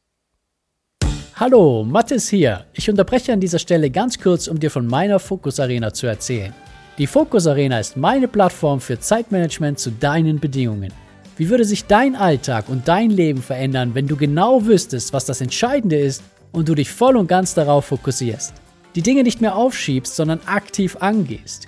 Hallo, 1.36 1.84
Mathis 1.84 2.30
hier. 2.30 2.66
Ich 2.74 2.90
unterbreche 2.90 3.34
an 3.34 3.40
dieser 3.40 3.60
Stelle 3.60 3.90
ganz 3.90 4.20
kurz, 4.20 4.48
um 4.48 4.60
dir 4.60 4.72
von 4.72 4.88
meiner 4.88 5.20
Focus 5.20 5.60
Arena 5.60 5.94
zu 5.94 6.08
erzählen. 6.08 6.54
Die 6.98 7.08
Focus 7.08 7.46
Arena 7.46 7.80
ist 7.80 7.96
meine 7.96 8.28
Plattform 8.28 8.80
für 8.80 9.00
Zeitmanagement 9.00 9.78
zu 9.78 9.92
deinen 9.92 10.40
Bedingungen. 10.40 10.92
Wie 11.38 11.50
würde 11.50 11.66
sich 11.66 11.86
dein 11.86 12.16
Alltag 12.16 12.70
und 12.70 12.88
dein 12.88 13.12
Leben 13.12 13.44
verändern, 13.44 13.94
wenn 13.94 14.08
du 14.08 14.18
genau 14.18 14.66
wüsstest, 14.66 15.14
was 15.14 15.26
das 15.26 15.42
Entscheidende 15.42 16.00
ist 16.00 16.24
und 16.52 16.68
du 16.68 16.74
dich 16.74 16.90
voll 16.90 17.16
und 17.16 17.28
ganz 17.28 17.54
darauf 17.54 17.86
fokussierst? 17.86 18.56
Die 18.96 19.04
Dinge 19.04 19.22
nicht 19.22 19.42
mehr 19.42 19.56
aufschiebst, 19.56 20.16
sondern 20.16 20.40
aktiv 20.48 20.98
angehst. 21.00 21.68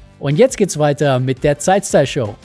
Und 0.21 0.37
jetzt 0.37 0.55
geht's 0.55 0.77
weiter 0.77 1.19
mit 1.19 1.43
der 1.43 1.57
Zeitstyle 1.57 2.05
Show. 2.05 2.35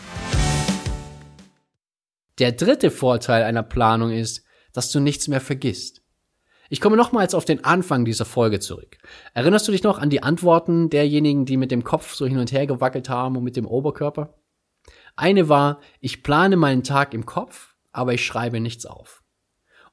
Der 2.39 2.53
dritte 2.53 2.91
Vorteil 2.91 3.43
einer 3.43 3.63
Planung 3.63 4.13
ist, 4.13 4.45
dass 4.73 4.91
du 4.91 4.99
nichts 4.99 5.29
mehr 5.29 5.43
vergisst. 5.43 6.01
Ich 6.71 6.81
komme 6.81 6.97
nochmals 6.97 7.35
auf 7.35 7.45
den 7.45 7.65
Anfang 7.65 8.07
dieser 8.07 8.25
Folge 8.25 8.61
zurück. 8.61 8.97
Erinnerst 9.35 9.69
du 9.69 9.73
dich 9.73 9.83
noch 9.83 9.99
an 9.99 10.09
die 10.09 10.23
Antworten 10.23 10.89
derjenigen, 10.89 11.45
die 11.45 11.59
mit 11.59 11.71
dem 11.71 11.85
Kopf 11.85 12.15
so 12.15 12.25
hin 12.25 12.39
und 12.39 12.51
her 12.51 12.67
gewackelt 12.67 13.11
haben 13.11 13.37
und 13.37 13.45
mit 13.45 13.57
dem 13.57 13.67
Oberkörper? 13.67 14.33
Eine 15.15 15.51
war, 15.51 15.81
ich 16.01 16.23
plane 16.23 16.57
meinen 16.57 16.83
Tag 16.83 17.13
im 17.13 17.27
Kopf, 17.27 17.75
aber 17.93 18.15
ich 18.15 18.25
schreibe 18.25 18.59
nichts 18.59 18.87
auf. 18.87 19.23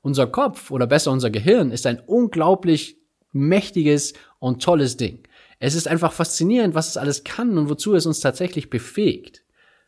Unser 0.02 0.28
Kopf 0.28 0.72
oder 0.72 0.88
besser 0.88 1.12
unser 1.12 1.32
Gehirn 1.32 1.70
ist 1.70 1.86
ein 1.86 2.00
unglaublich 2.00 2.98
mächtiges 3.34 4.14
und 4.40 4.64
tolles 4.64 4.96
Ding. 4.96 5.28
Es 5.66 5.76
ist 5.76 5.88
einfach 5.88 6.12
faszinierend, 6.12 6.76
was 6.76 6.90
es 6.90 6.98
alles 6.98 7.24
kann 7.24 7.58
und 7.58 7.70
wozu 7.70 7.94
es 7.94 8.06
uns 8.06 8.20
tatsächlich 8.20 8.70
befähigt. 8.70 9.46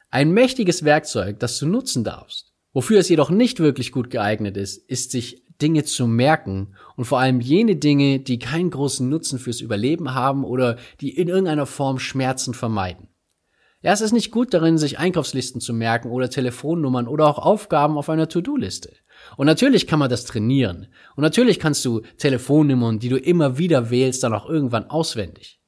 Ein 0.09 0.31
mächtiges 0.31 0.85
Werkzeug, 0.85 1.37
das 1.41 1.59
du 1.59 1.65
nutzen 1.65 2.05
darfst. 2.05 2.53
Wofür 2.71 2.99
es 2.99 3.09
jedoch 3.09 3.29
nicht 3.29 3.59
wirklich 3.59 3.91
gut 3.91 4.09
geeignet 4.09 4.55
ist, 4.55 4.77
ist 4.89 5.11
sich 5.11 5.43
Dinge 5.61 5.83
zu 5.83 6.07
merken 6.07 6.75
und 6.95 7.03
vor 7.03 7.19
allem 7.19 7.41
jene 7.41 7.75
Dinge, 7.75 8.21
die 8.21 8.39
keinen 8.39 8.69
großen 8.69 9.09
Nutzen 9.09 9.37
fürs 9.37 9.59
Überleben 9.59 10.13
haben 10.13 10.45
oder 10.45 10.77
die 11.01 11.09
in 11.09 11.27
irgendeiner 11.27 11.65
Form 11.65 11.99
Schmerzen 11.99 12.53
vermeiden. 12.53 13.09
Ja, 13.81 13.91
es 13.91 13.99
ist 13.99 14.13
nicht 14.13 14.31
gut 14.31 14.53
darin, 14.53 14.77
sich 14.77 14.97
Einkaufslisten 14.97 15.59
zu 15.59 15.73
merken 15.73 16.09
oder 16.09 16.29
Telefonnummern 16.29 17.09
oder 17.09 17.27
auch 17.27 17.37
Aufgaben 17.37 17.97
auf 17.97 18.09
einer 18.09 18.29
To-Do-Liste. 18.29 18.93
Und 19.35 19.45
natürlich 19.45 19.87
kann 19.87 19.99
man 19.99 20.09
das 20.09 20.23
trainieren. 20.23 20.87
Und 21.17 21.23
natürlich 21.23 21.59
kannst 21.59 21.83
du 21.83 21.99
Telefonnummern, 22.17 22.99
die 22.99 23.09
du 23.09 23.17
immer 23.17 23.57
wieder 23.57 23.89
wählst, 23.89 24.23
dann 24.23 24.33
auch 24.33 24.47
irgendwann 24.47 24.89
auswendig. 24.89 25.59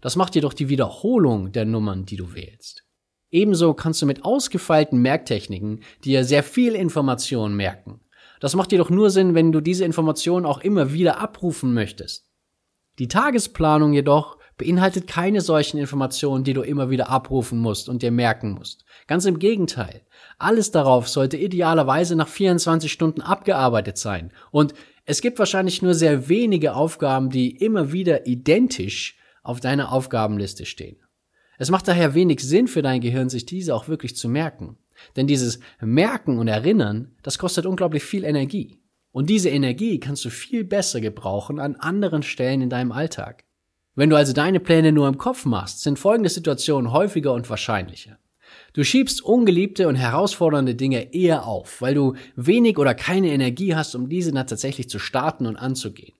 Das 0.00 0.16
macht 0.16 0.34
jedoch 0.34 0.54
die 0.54 0.68
Wiederholung 0.68 1.52
der 1.52 1.64
Nummern, 1.64 2.06
die 2.06 2.16
du 2.16 2.34
wählst. 2.34 2.84
Ebenso 3.30 3.74
kannst 3.74 4.02
du 4.02 4.06
mit 4.06 4.24
ausgefeilten 4.24 5.00
Merktechniken 5.00 5.82
dir 6.04 6.24
sehr 6.24 6.42
viel 6.42 6.74
Information 6.74 7.54
merken. 7.54 8.00
Das 8.40 8.56
macht 8.56 8.72
jedoch 8.72 8.90
nur 8.90 9.10
Sinn, 9.10 9.34
wenn 9.34 9.52
du 9.52 9.60
diese 9.60 9.84
Informationen 9.84 10.46
auch 10.46 10.60
immer 10.60 10.92
wieder 10.92 11.20
abrufen 11.20 11.74
möchtest. 11.74 12.26
Die 12.98 13.08
Tagesplanung 13.08 13.92
jedoch 13.92 14.38
beinhaltet 14.56 15.06
keine 15.06 15.40
solchen 15.40 15.78
Informationen, 15.78 16.44
die 16.44 16.52
du 16.52 16.60
immer 16.60 16.90
wieder 16.90 17.08
abrufen 17.08 17.58
musst 17.58 17.88
und 17.88 18.02
dir 18.02 18.10
merken 18.10 18.50
musst. 18.52 18.84
Ganz 19.06 19.24
im 19.24 19.38
Gegenteil. 19.38 20.02
Alles 20.38 20.70
darauf 20.70 21.08
sollte 21.08 21.38
idealerweise 21.38 22.14
nach 22.16 22.28
24 22.28 22.92
Stunden 22.92 23.22
abgearbeitet 23.22 23.96
sein. 23.96 24.32
Und 24.50 24.74
es 25.06 25.22
gibt 25.22 25.38
wahrscheinlich 25.38 25.80
nur 25.80 25.94
sehr 25.94 26.28
wenige 26.28 26.74
Aufgaben, 26.74 27.30
die 27.30 27.56
immer 27.56 27.92
wieder 27.92 28.26
identisch 28.26 29.16
auf 29.42 29.60
deiner 29.60 29.92
Aufgabenliste 29.92 30.66
stehen. 30.66 30.96
Es 31.58 31.70
macht 31.70 31.88
daher 31.88 32.14
wenig 32.14 32.40
Sinn 32.40 32.68
für 32.68 32.82
dein 32.82 33.00
Gehirn, 33.00 33.28
sich 33.28 33.44
diese 33.44 33.74
auch 33.74 33.88
wirklich 33.88 34.16
zu 34.16 34.28
merken. 34.28 34.78
Denn 35.16 35.26
dieses 35.26 35.60
Merken 35.80 36.38
und 36.38 36.48
Erinnern, 36.48 37.14
das 37.22 37.38
kostet 37.38 37.66
unglaublich 37.66 38.02
viel 38.02 38.24
Energie. 38.24 38.78
Und 39.12 39.28
diese 39.28 39.50
Energie 39.50 39.98
kannst 39.98 40.24
du 40.24 40.30
viel 40.30 40.64
besser 40.64 41.00
gebrauchen 41.00 41.58
an 41.58 41.76
anderen 41.76 42.22
Stellen 42.22 42.62
in 42.62 42.70
deinem 42.70 42.92
Alltag. 42.92 43.44
Wenn 43.94 44.08
du 44.08 44.16
also 44.16 44.32
deine 44.32 44.60
Pläne 44.60 44.92
nur 44.92 45.08
im 45.08 45.18
Kopf 45.18 45.44
machst, 45.44 45.82
sind 45.82 45.98
folgende 45.98 46.30
Situationen 46.30 46.92
häufiger 46.92 47.32
und 47.32 47.50
wahrscheinlicher. 47.50 48.18
Du 48.72 48.84
schiebst 48.84 49.22
ungeliebte 49.22 49.88
und 49.88 49.96
herausfordernde 49.96 50.74
Dinge 50.74 51.12
eher 51.12 51.46
auf, 51.46 51.82
weil 51.82 51.94
du 51.94 52.14
wenig 52.36 52.78
oder 52.78 52.94
keine 52.94 53.28
Energie 53.28 53.74
hast, 53.74 53.94
um 53.94 54.08
diese 54.08 54.32
dann 54.32 54.46
tatsächlich 54.46 54.88
zu 54.88 54.98
starten 54.98 55.46
und 55.46 55.56
anzugehen. 55.56 56.14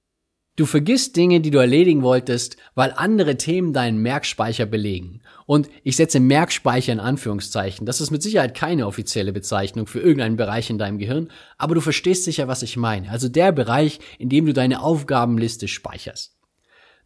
Du 0.60 0.66
vergisst 0.66 1.16
Dinge, 1.16 1.40
die 1.40 1.50
du 1.50 1.56
erledigen 1.56 2.02
wolltest, 2.02 2.58
weil 2.74 2.92
andere 2.94 3.38
Themen 3.38 3.72
deinen 3.72 4.02
Merkspeicher 4.02 4.66
belegen. 4.66 5.22
Und 5.46 5.70
ich 5.84 5.96
setze 5.96 6.20
Merkspeicher 6.20 6.92
in 6.92 7.00
Anführungszeichen. 7.00 7.86
Das 7.86 8.02
ist 8.02 8.10
mit 8.10 8.22
Sicherheit 8.22 8.54
keine 8.54 8.86
offizielle 8.86 9.32
Bezeichnung 9.32 9.86
für 9.86 10.00
irgendeinen 10.00 10.36
Bereich 10.36 10.68
in 10.68 10.76
deinem 10.76 10.98
Gehirn, 10.98 11.30
aber 11.56 11.76
du 11.76 11.80
verstehst 11.80 12.24
sicher, 12.24 12.46
was 12.46 12.62
ich 12.62 12.76
meine. 12.76 13.10
Also 13.10 13.30
der 13.30 13.52
Bereich, 13.52 14.00
in 14.18 14.28
dem 14.28 14.44
du 14.44 14.52
deine 14.52 14.82
Aufgabenliste 14.82 15.66
speicherst. 15.66 16.36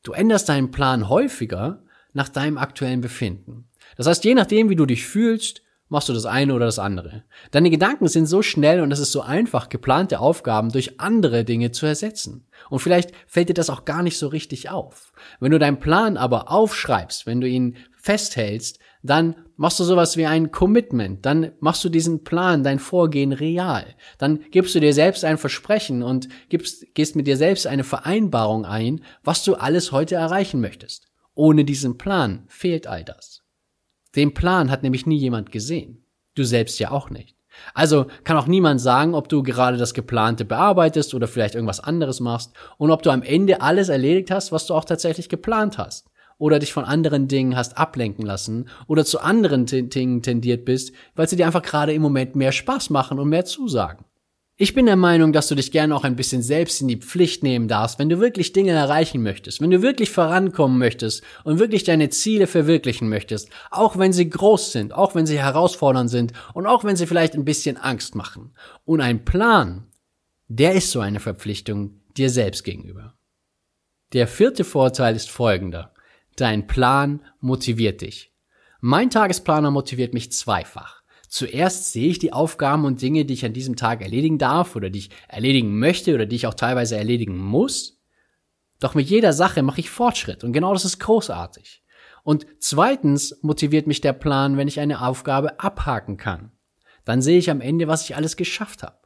Du 0.02 0.10
änderst 0.10 0.48
deinen 0.48 0.72
Plan 0.72 1.08
häufiger 1.08 1.84
nach 2.12 2.30
deinem 2.30 2.58
aktuellen 2.58 3.02
Befinden. 3.02 3.68
Das 3.96 4.08
heißt, 4.08 4.24
je 4.24 4.34
nachdem, 4.34 4.68
wie 4.68 4.74
du 4.74 4.84
dich 4.84 5.06
fühlst, 5.06 5.62
machst 5.94 6.08
du 6.08 6.12
das 6.12 6.26
eine 6.26 6.52
oder 6.54 6.66
das 6.66 6.80
andere. 6.80 7.22
Deine 7.52 7.70
Gedanken 7.70 8.08
sind 8.08 8.26
so 8.26 8.42
schnell 8.42 8.80
und 8.80 8.90
es 8.90 8.98
ist 8.98 9.12
so 9.12 9.20
einfach, 9.20 9.68
geplante 9.68 10.18
Aufgaben 10.18 10.70
durch 10.70 10.98
andere 10.98 11.44
Dinge 11.44 11.70
zu 11.70 11.86
ersetzen. 11.86 12.48
Und 12.68 12.80
vielleicht 12.80 13.12
fällt 13.28 13.48
dir 13.48 13.54
das 13.54 13.70
auch 13.70 13.84
gar 13.84 14.02
nicht 14.02 14.18
so 14.18 14.26
richtig 14.26 14.70
auf. 14.70 15.12
Wenn 15.38 15.52
du 15.52 15.58
deinen 15.60 15.78
Plan 15.78 16.16
aber 16.16 16.50
aufschreibst, 16.50 17.26
wenn 17.26 17.40
du 17.40 17.48
ihn 17.48 17.76
festhältst, 17.96 18.80
dann 19.04 19.36
machst 19.56 19.78
du 19.78 19.84
sowas 19.84 20.16
wie 20.16 20.26
ein 20.26 20.50
Commitment, 20.50 21.24
dann 21.24 21.52
machst 21.60 21.84
du 21.84 21.88
diesen 21.88 22.24
Plan, 22.24 22.64
dein 22.64 22.80
Vorgehen 22.80 23.32
real. 23.32 23.86
Dann 24.18 24.40
gibst 24.50 24.74
du 24.74 24.80
dir 24.80 24.92
selbst 24.92 25.24
ein 25.24 25.38
Versprechen 25.38 26.02
und 26.02 26.28
gibst, 26.48 26.92
gehst 26.94 27.14
mit 27.14 27.28
dir 27.28 27.36
selbst 27.36 27.68
eine 27.68 27.84
Vereinbarung 27.84 28.64
ein, 28.64 29.04
was 29.22 29.44
du 29.44 29.54
alles 29.54 29.92
heute 29.92 30.16
erreichen 30.16 30.60
möchtest. 30.60 31.06
Ohne 31.34 31.64
diesen 31.64 31.98
Plan 31.98 32.46
fehlt 32.48 32.88
all 32.88 33.04
das. 33.04 33.43
Den 34.16 34.34
Plan 34.34 34.70
hat 34.70 34.82
nämlich 34.82 35.06
nie 35.06 35.16
jemand 35.16 35.50
gesehen. 35.52 36.04
Du 36.34 36.44
selbst 36.44 36.78
ja 36.78 36.90
auch 36.90 37.10
nicht. 37.10 37.36
Also 37.72 38.06
kann 38.24 38.36
auch 38.36 38.46
niemand 38.46 38.80
sagen, 38.80 39.14
ob 39.14 39.28
du 39.28 39.42
gerade 39.42 39.76
das 39.76 39.94
Geplante 39.94 40.44
bearbeitest 40.44 41.14
oder 41.14 41.28
vielleicht 41.28 41.54
irgendwas 41.54 41.80
anderes 41.80 42.20
machst 42.20 42.52
und 42.78 42.90
ob 42.90 43.02
du 43.02 43.10
am 43.10 43.22
Ende 43.22 43.60
alles 43.60 43.88
erledigt 43.88 44.30
hast, 44.30 44.52
was 44.52 44.66
du 44.66 44.74
auch 44.74 44.84
tatsächlich 44.84 45.28
geplant 45.28 45.78
hast 45.78 46.08
oder 46.38 46.58
dich 46.58 46.72
von 46.72 46.84
anderen 46.84 47.28
Dingen 47.28 47.56
hast 47.56 47.78
ablenken 47.78 48.26
lassen 48.26 48.68
oder 48.88 49.04
zu 49.04 49.20
anderen 49.20 49.66
Dingen 49.66 50.22
tendiert 50.22 50.64
bist, 50.64 50.92
weil 51.14 51.28
sie 51.28 51.36
dir 51.36 51.46
einfach 51.46 51.62
gerade 51.62 51.92
im 51.92 52.02
Moment 52.02 52.34
mehr 52.34 52.52
Spaß 52.52 52.90
machen 52.90 53.18
und 53.18 53.28
mehr 53.28 53.44
zusagen. 53.44 54.04
Ich 54.56 54.72
bin 54.72 54.86
der 54.86 54.94
Meinung, 54.94 55.32
dass 55.32 55.48
du 55.48 55.56
dich 55.56 55.72
gerne 55.72 55.96
auch 55.96 56.04
ein 56.04 56.14
bisschen 56.14 56.40
selbst 56.40 56.80
in 56.80 56.86
die 56.86 56.98
Pflicht 56.98 57.42
nehmen 57.42 57.66
darfst, 57.66 57.98
wenn 57.98 58.08
du 58.08 58.20
wirklich 58.20 58.52
Dinge 58.52 58.70
erreichen 58.70 59.20
möchtest, 59.20 59.60
wenn 59.60 59.72
du 59.72 59.82
wirklich 59.82 60.10
vorankommen 60.10 60.78
möchtest 60.78 61.24
und 61.42 61.58
wirklich 61.58 61.82
deine 61.82 62.08
Ziele 62.10 62.46
verwirklichen 62.46 63.08
möchtest, 63.08 63.50
auch 63.72 63.98
wenn 63.98 64.12
sie 64.12 64.30
groß 64.30 64.70
sind, 64.70 64.92
auch 64.92 65.16
wenn 65.16 65.26
sie 65.26 65.40
herausfordernd 65.40 66.08
sind 66.08 66.32
und 66.52 66.66
auch 66.66 66.84
wenn 66.84 66.94
sie 66.94 67.08
vielleicht 67.08 67.34
ein 67.34 67.44
bisschen 67.44 67.76
Angst 67.76 68.14
machen. 68.14 68.54
Und 68.84 69.00
ein 69.00 69.24
Plan, 69.24 69.88
der 70.46 70.74
ist 70.74 70.92
so 70.92 71.00
eine 71.00 71.18
Verpflichtung 71.18 72.00
dir 72.16 72.30
selbst 72.30 72.62
gegenüber. 72.62 73.14
Der 74.12 74.28
vierte 74.28 74.62
Vorteil 74.62 75.16
ist 75.16 75.30
folgender. 75.30 75.92
Dein 76.36 76.68
Plan 76.68 77.24
motiviert 77.40 78.02
dich. 78.02 78.32
Mein 78.80 79.10
Tagesplaner 79.10 79.72
motiviert 79.72 80.14
mich 80.14 80.30
zweifach. 80.30 81.02
Zuerst 81.34 81.90
sehe 81.90 82.10
ich 82.10 82.20
die 82.20 82.32
Aufgaben 82.32 82.84
und 82.84 83.02
Dinge, 83.02 83.24
die 83.24 83.34
ich 83.34 83.44
an 83.44 83.52
diesem 83.52 83.74
Tag 83.74 84.02
erledigen 84.02 84.38
darf 84.38 84.76
oder 84.76 84.88
die 84.88 85.00
ich 85.00 85.10
erledigen 85.26 85.80
möchte 85.80 86.14
oder 86.14 86.26
die 86.26 86.36
ich 86.36 86.46
auch 86.46 86.54
teilweise 86.54 86.96
erledigen 86.96 87.36
muss. 87.36 88.00
Doch 88.78 88.94
mit 88.94 89.10
jeder 89.10 89.32
Sache 89.32 89.64
mache 89.64 89.80
ich 89.80 89.90
Fortschritt 89.90 90.44
und 90.44 90.52
genau 90.52 90.72
das 90.72 90.84
ist 90.84 91.00
großartig. 91.00 91.82
Und 92.22 92.46
zweitens 92.60 93.36
motiviert 93.42 93.88
mich 93.88 94.00
der 94.00 94.12
Plan, 94.12 94.56
wenn 94.56 94.68
ich 94.68 94.78
eine 94.78 95.04
Aufgabe 95.04 95.58
abhaken 95.58 96.18
kann. 96.18 96.52
Dann 97.04 97.20
sehe 97.20 97.38
ich 97.38 97.50
am 97.50 97.60
Ende, 97.60 97.88
was 97.88 98.04
ich 98.04 98.14
alles 98.14 98.36
geschafft 98.36 98.84
habe. 98.84 98.98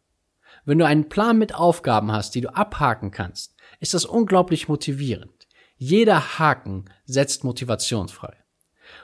Wenn 0.67 0.77
du 0.77 0.85
einen 0.85 1.09
Plan 1.09 1.39
mit 1.39 1.55
Aufgaben 1.55 2.13
hast, 2.13 2.35
die 2.35 2.43
du 2.43 2.55
abhaken 2.55 3.11
kannst, 3.11 3.57
ist 3.81 3.95
das 3.95 4.05
unglaublich 4.05 4.69
motivierend. 4.69 5.49
Jeder 5.79 6.39
Haken 6.39 6.91
setzt 7.07 7.43
Motivation 7.43 8.09
frei. 8.09 8.37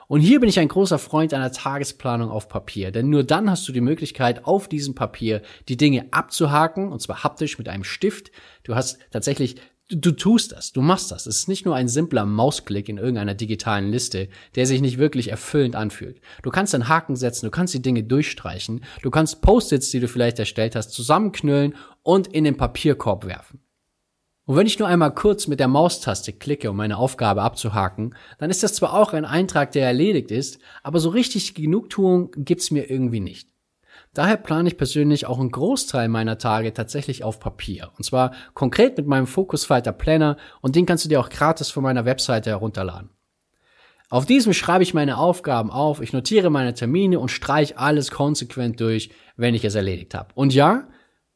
Und 0.08 0.20
hier 0.20 0.40
bin 0.40 0.48
ich 0.48 0.58
ein 0.58 0.68
großer 0.68 0.98
Freund 0.98 1.34
einer 1.34 1.52
Tagesplanung 1.52 2.30
auf 2.30 2.48
Papier, 2.48 2.90
denn 2.90 3.10
nur 3.10 3.24
dann 3.24 3.50
hast 3.50 3.66
du 3.68 3.72
die 3.72 3.80
Möglichkeit, 3.80 4.44
auf 4.44 4.68
diesem 4.68 4.94
Papier 4.94 5.42
die 5.68 5.76
Dinge 5.76 6.06
abzuhaken, 6.10 6.92
und 6.92 7.00
zwar 7.00 7.24
haptisch 7.24 7.58
mit 7.58 7.68
einem 7.68 7.84
Stift. 7.84 8.30
Du 8.62 8.74
hast 8.74 8.98
tatsächlich 9.10 9.56
Du, 9.88 9.96
du 9.96 10.12
tust 10.12 10.52
das, 10.52 10.72
du 10.72 10.80
machst 10.80 11.10
das. 11.10 11.26
Es 11.26 11.40
ist 11.40 11.48
nicht 11.48 11.66
nur 11.66 11.76
ein 11.76 11.88
simpler 11.88 12.24
Mausklick 12.24 12.88
in 12.88 12.96
irgendeiner 12.96 13.34
digitalen 13.34 13.90
Liste, 13.90 14.30
der 14.54 14.66
sich 14.66 14.80
nicht 14.80 14.96
wirklich 14.96 15.28
erfüllend 15.28 15.76
anfühlt. 15.76 16.22
Du 16.42 16.48
kannst 16.48 16.74
einen 16.74 16.88
Haken 16.88 17.16
setzen, 17.16 17.44
du 17.44 17.50
kannst 17.50 17.74
die 17.74 17.82
Dinge 17.82 18.02
durchstreichen, 18.02 18.82
du 19.02 19.10
kannst 19.10 19.42
Post-its, 19.42 19.90
die 19.90 20.00
du 20.00 20.08
vielleicht 20.08 20.38
erstellt 20.38 20.74
hast, 20.74 20.92
zusammenknüllen 20.92 21.74
und 22.02 22.28
in 22.28 22.44
den 22.44 22.56
Papierkorb 22.56 23.26
werfen. 23.26 23.60
Und 24.46 24.56
wenn 24.56 24.66
ich 24.66 24.78
nur 24.78 24.88
einmal 24.88 25.14
kurz 25.14 25.46
mit 25.46 25.58
der 25.58 25.68
Maustaste 25.68 26.32
klicke, 26.32 26.70
um 26.70 26.76
meine 26.76 26.98
Aufgabe 26.98 27.42
abzuhaken, 27.42 28.14
dann 28.38 28.50
ist 28.50 28.62
das 28.62 28.74
zwar 28.74 28.92
auch 28.92 29.14
ein 29.14 29.24
Eintrag, 29.24 29.72
der 29.72 29.86
erledigt 29.86 30.30
ist, 30.30 30.58
aber 30.82 31.00
so 31.00 31.08
richtig 31.08 31.54
Genugtuung 31.54 32.30
gibt's 32.36 32.70
mir 32.70 32.90
irgendwie 32.90 33.20
nicht. 33.20 33.48
Daher 34.12 34.36
plane 34.36 34.68
ich 34.68 34.76
persönlich 34.76 35.26
auch 35.26 35.40
einen 35.40 35.50
Großteil 35.50 36.08
meiner 36.08 36.38
Tage 36.38 36.72
tatsächlich 36.72 37.24
auf 37.24 37.40
Papier. 37.40 37.90
Und 37.96 38.04
zwar 38.04 38.32
konkret 38.52 38.96
mit 38.96 39.06
meinem 39.06 39.26
Focus 39.26 39.64
Fighter 39.64 39.92
Planner 39.92 40.36
und 40.60 40.76
den 40.76 40.86
kannst 40.86 41.04
du 41.04 41.08
dir 41.08 41.20
auch 41.20 41.30
gratis 41.30 41.70
von 41.70 41.82
meiner 41.82 42.04
Webseite 42.04 42.50
herunterladen. 42.50 43.10
Auf 44.10 44.26
diesem 44.26 44.52
schreibe 44.52 44.84
ich 44.84 44.94
meine 44.94 45.16
Aufgaben 45.16 45.70
auf, 45.70 46.00
ich 46.00 46.12
notiere 46.12 46.50
meine 46.50 46.74
Termine 46.74 47.18
und 47.18 47.30
streiche 47.30 47.78
alles 47.78 48.10
konsequent 48.10 48.78
durch, 48.78 49.10
wenn 49.36 49.54
ich 49.54 49.64
es 49.64 49.74
erledigt 49.74 50.14
habe. 50.14 50.28
Und 50.34 50.54
ja, 50.54 50.86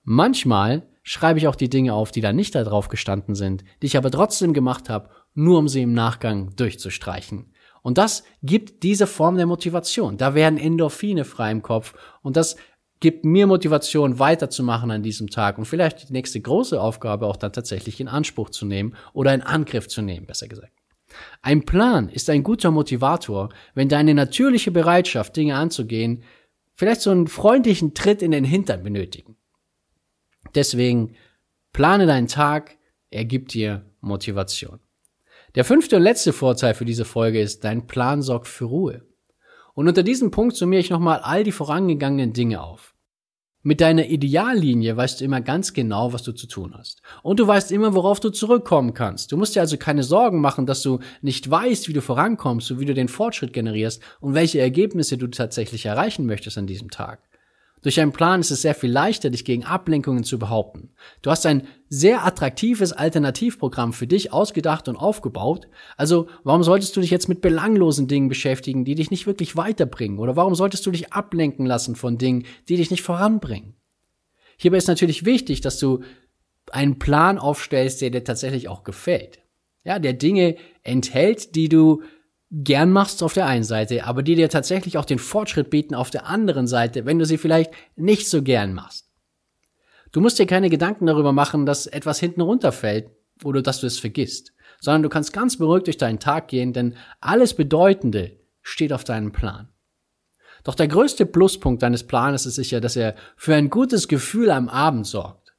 manchmal 0.04 0.86
schreibe 1.08 1.38
ich 1.38 1.48
auch 1.48 1.54
die 1.54 1.70
Dinge 1.70 1.94
auf, 1.94 2.10
die 2.10 2.20
da 2.20 2.34
nicht 2.34 2.54
da 2.54 2.64
drauf 2.64 2.88
gestanden 2.88 3.34
sind, 3.34 3.64
die 3.80 3.86
ich 3.86 3.96
aber 3.96 4.10
trotzdem 4.10 4.52
gemacht 4.52 4.90
habe, 4.90 5.08
nur 5.32 5.58
um 5.58 5.66
sie 5.66 5.80
im 5.80 5.94
Nachgang 5.94 6.54
durchzustreichen. 6.54 7.54
Und 7.80 7.96
das 7.96 8.24
gibt 8.42 8.82
diese 8.82 9.06
Form 9.06 9.36
der 9.36 9.46
Motivation. 9.46 10.18
Da 10.18 10.34
werden 10.34 10.58
Endorphine 10.58 11.24
frei 11.24 11.50
im 11.50 11.62
Kopf 11.62 11.94
und 12.20 12.36
das 12.36 12.56
gibt 13.00 13.24
mir 13.24 13.46
Motivation 13.46 14.18
weiterzumachen 14.18 14.90
an 14.90 15.02
diesem 15.02 15.30
Tag 15.30 15.56
und 15.56 15.64
vielleicht 15.64 16.10
die 16.10 16.12
nächste 16.12 16.42
große 16.42 16.78
Aufgabe 16.78 17.26
auch 17.26 17.36
dann 17.36 17.54
tatsächlich 17.54 18.00
in 18.00 18.08
Anspruch 18.08 18.50
zu 18.50 18.66
nehmen 18.66 18.94
oder 19.14 19.32
in 19.32 19.40
Angriff 19.40 19.88
zu 19.88 20.02
nehmen, 20.02 20.26
besser 20.26 20.46
gesagt. 20.46 20.74
Ein 21.40 21.64
Plan 21.64 22.10
ist 22.10 22.28
ein 22.28 22.42
guter 22.42 22.70
Motivator, 22.70 23.48
wenn 23.74 23.88
deine 23.88 24.12
natürliche 24.12 24.72
Bereitschaft, 24.72 25.36
Dinge 25.36 25.56
anzugehen, 25.56 26.22
vielleicht 26.74 27.00
so 27.00 27.10
einen 27.10 27.28
freundlichen 27.28 27.94
Tritt 27.94 28.20
in 28.20 28.32
den 28.32 28.44
Hintern 28.44 28.82
benötigen. 28.82 29.37
Deswegen 30.58 31.14
plane 31.72 32.06
deinen 32.06 32.26
Tag, 32.26 32.78
er 33.10 33.24
gibt 33.24 33.54
dir 33.54 33.84
Motivation. 34.00 34.80
Der 35.54 35.64
fünfte 35.64 35.94
und 35.94 36.02
letzte 36.02 36.32
Vorteil 36.32 36.74
für 36.74 36.84
diese 36.84 37.04
Folge 37.04 37.40
ist, 37.40 37.62
dein 37.62 37.86
Plan 37.86 38.22
sorgt 38.22 38.48
für 38.48 38.64
Ruhe. 38.64 39.06
Und 39.74 39.86
unter 39.86 40.02
diesem 40.02 40.32
Punkt 40.32 40.56
summiere 40.56 40.80
ich 40.80 40.90
nochmal 40.90 41.20
all 41.20 41.44
die 41.44 41.52
vorangegangenen 41.52 42.32
Dinge 42.32 42.60
auf. 42.60 42.96
Mit 43.62 43.80
deiner 43.80 44.06
Ideallinie 44.06 44.96
weißt 44.96 45.20
du 45.20 45.24
immer 45.24 45.40
ganz 45.40 45.74
genau, 45.74 46.12
was 46.12 46.24
du 46.24 46.32
zu 46.32 46.48
tun 46.48 46.74
hast. 46.76 47.02
Und 47.22 47.38
du 47.38 47.46
weißt 47.46 47.70
immer, 47.70 47.94
worauf 47.94 48.18
du 48.18 48.30
zurückkommen 48.30 48.94
kannst. 48.94 49.30
Du 49.30 49.36
musst 49.36 49.54
dir 49.54 49.60
also 49.60 49.76
keine 49.76 50.02
Sorgen 50.02 50.40
machen, 50.40 50.66
dass 50.66 50.82
du 50.82 50.98
nicht 51.22 51.48
weißt, 51.48 51.86
wie 51.86 51.92
du 51.92 52.02
vorankommst 52.02 52.72
und 52.72 52.80
wie 52.80 52.84
du 52.84 52.94
den 52.94 53.06
Fortschritt 53.06 53.52
generierst 53.52 54.02
und 54.18 54.34
welche 54.34 54.58
Ergebnisse 54.58 55.18
du 55.18 55.28
tatsächlich 55.28 55.86
erreichen 55.86 56.26
möchtest 56.26 56.58
an 56.58 56.66
diesem 56.66 56.90
Tag. 56.90 57.27
Durch 57.82 58.00
einen 58.00 58.12
Plan 58.12 58.40
ist 58.40 58.50
es 58.50 58.62
sehr 58.62 58.74
viel 58.74 58.90
leichter, 58.90 59.30
dich 59.30 59.44
gegen 59.44 59.64
Ablenkungen 59.64 60.24
zu 60.24 60.38
behaupten. 60.38 60.90
Du 61.22 61.30
hast 61.30 61.46
ein 61.46 61.66
sehr 61.88 62.24
attraktives 62.24 62.92
Alternativprogramm 62.92 63.92
für 63.92 64.06
dich 64.06 64.32
ausgedacht 64.32 64.88
und 64.88 64.96
aufgebaut. 64.96 65.68
Also 65.96 66.28
warum 66.44 66.62
solltest 66.62 66.96
du 66.96 67.00
dich 67.00 67.10
jetzt 67.10 67.28
mit 67.28 67.40
belanglosen 67.40 68.08
Dingen 68.08 68.28
beschäftigen, 68.28 68.84
die 68.84 68.94
dich 68.94 69.10
nicht 69.10 69.26
wirklich 69.26 69.56
weiterbringen? 69.56 70.18
Oder 70.18 70.36
warum 70.36 70.54
solltest 70.54 70.84
du 70.86 70.90
dich 70.90 71.12
ablenken 71.12 71.66
lassen 71.66 71.94
von 71.94 72.18
Dingen, 72.18 72.44
die 72.68 72.76
dich 72.76 72.90
nicht 72.90 73.02
voranbringen? 73.02 73.74
Hierbei 74.56 74.78
ist 74.78 74.88
natürlich 74.88 75.24
wichtig, 75.24 75.60
dass 75.60 75.78
du 75.78 76.02
einen 76.70 76.98
Plan 76.98 77.38
aufstellst, 77.38 78.02
der 78.02 78.10
dir 78.10 78.24
tatsächlich 78.24 78.68
auch 78.68 78.82
gefällt. 78.82 79.38
Ja, 79.84 79.98
der 79.98 80.12
Dinge 80.12 80.56
enthält, 80.82 81.54
die 81.54 81.68
du 81.68 82.02
gern 82.50 82.90
machst 82.90 83.22
auf 83.22 83.34
der 83.34 83.46
einen 83.46 83.64
Seite, 83.64 84.04
aber 84.04 84.22
die 84.22 84.34
dir 84.34 84.48
tatsächlich 84.48 84.96
auch 84.96 85.04
den 85.04 85.18
Fortschritt 85.18 85.70
bieten 85.70 85.94
auf 85.94 86.10
der 86.10 86.26
anderen 86.26 86.66
Seite, 86.66 87.04
wenn 87.04 87.18
du 87.18 87.26
sie 87.26 87.38
vielleicht 87.38 87.72
nicht 87.96 88.28
so 88.28 88.42
gern 88.42 88.74
machst. 88.74 89.08
Du 90.12 90.20
musst 90.20 90.38
dir 90.38 90.46
keine 90.46 90.70
Gedanken 90.70 91.06
darüber 91.06 91.32
machen, 91.32 91.66
dass 91.66 91.86
etwas 91.86 92.18
hinten 92.18 92.40
runterfällt 92.40 93.10
oder 93.44 93.60
dass 93.60 93.80
du 93.80 93.86
es 93.86 93.98
vergisst, 93.98 94.54
sondern 94.80 95.02
du 95.02 95.08
kannst 95.10 95.32
ganz 95.32 95.58
beruhigt 95.58 95.86
durch 95.86 95.98
deinen 95.98 96.20
Tag 96.20 96.48
gehen, 96.48 96.72
denn 96.72 96.96
alles 97.20 97.54
Bedeutende 97.54 98.38
steht 98.62 98.92
auf 98.92 99.04
deinem 99.04 99.32
Plan. 99.32 99.68
Doch 100.64 100.74
der 100.74 100.88
größte 100.88 101.26
Pluspunkt 101.26 101.82
deines 101.82 102.06
Planes 102.06 102.46
ist 102.46 102.56
sicher, 102.56 102.80
dass 102.80 102.96
er 102.96 103.14
für 103.36 103.54
ein 103.54 103.70
gutes 103.70 104.08
Gefühl 104.08 104.50
am 104.50 104.68
Abend 104.68 105.06
sorgt. 105.06 105.54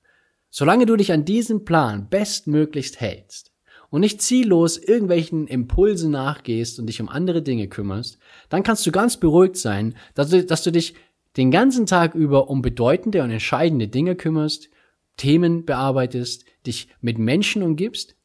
Solange 0.49 0.87
du 0.87 0.95
dich 0.95 1.11
an 1.11 1.25
diesen 1.25 1.63
Plan 1.63 2.09
bestmöglichst 2.09 2.99
hältst, 2.99 3.48
und 3.89 4.01
nicht 4.01 4.21
ziellos 4.21 4.77
irgendwelchen 4.77 5.47
Impulsen 5.47 6.11
nachgehst 6.11 6.79
und 6.79 6.87
dich 6.87 7.01
um 7.01 7.09
andere 7.09 7.41
Dinge 7.41 7.67
kümmerst, 7.67 8.19
dann 8.49 8.63
kannst 8.63 8.85
du 8.85 8.91
ganz 8.91 9.17
beruhigt 9.17 9.57
sein, 9.57 9.95
dass 10.13 10.29
du, 10.29 10.43
dass 10.43 10.63
du 10.63 10.71
dich 10.71 10.95
den 11.37 11.51
ganzen 11.51 11.85
Tag 11.85 12.15
über 12.15 12.49
um 12.49 12.61
bedeutende 12.61 13.23
und 13.23 13.31
entscheidende 13.31 13.87
Dinge 13.87 14.15
kümmerst, 14.15 14.69
Themen 15.17 15.65
bearbeitest, 15.65 16.45
dich 16.65 16.87
mit 17.01 17.17
Menschen 17.17 17.61
umgibst, 17.63 18.15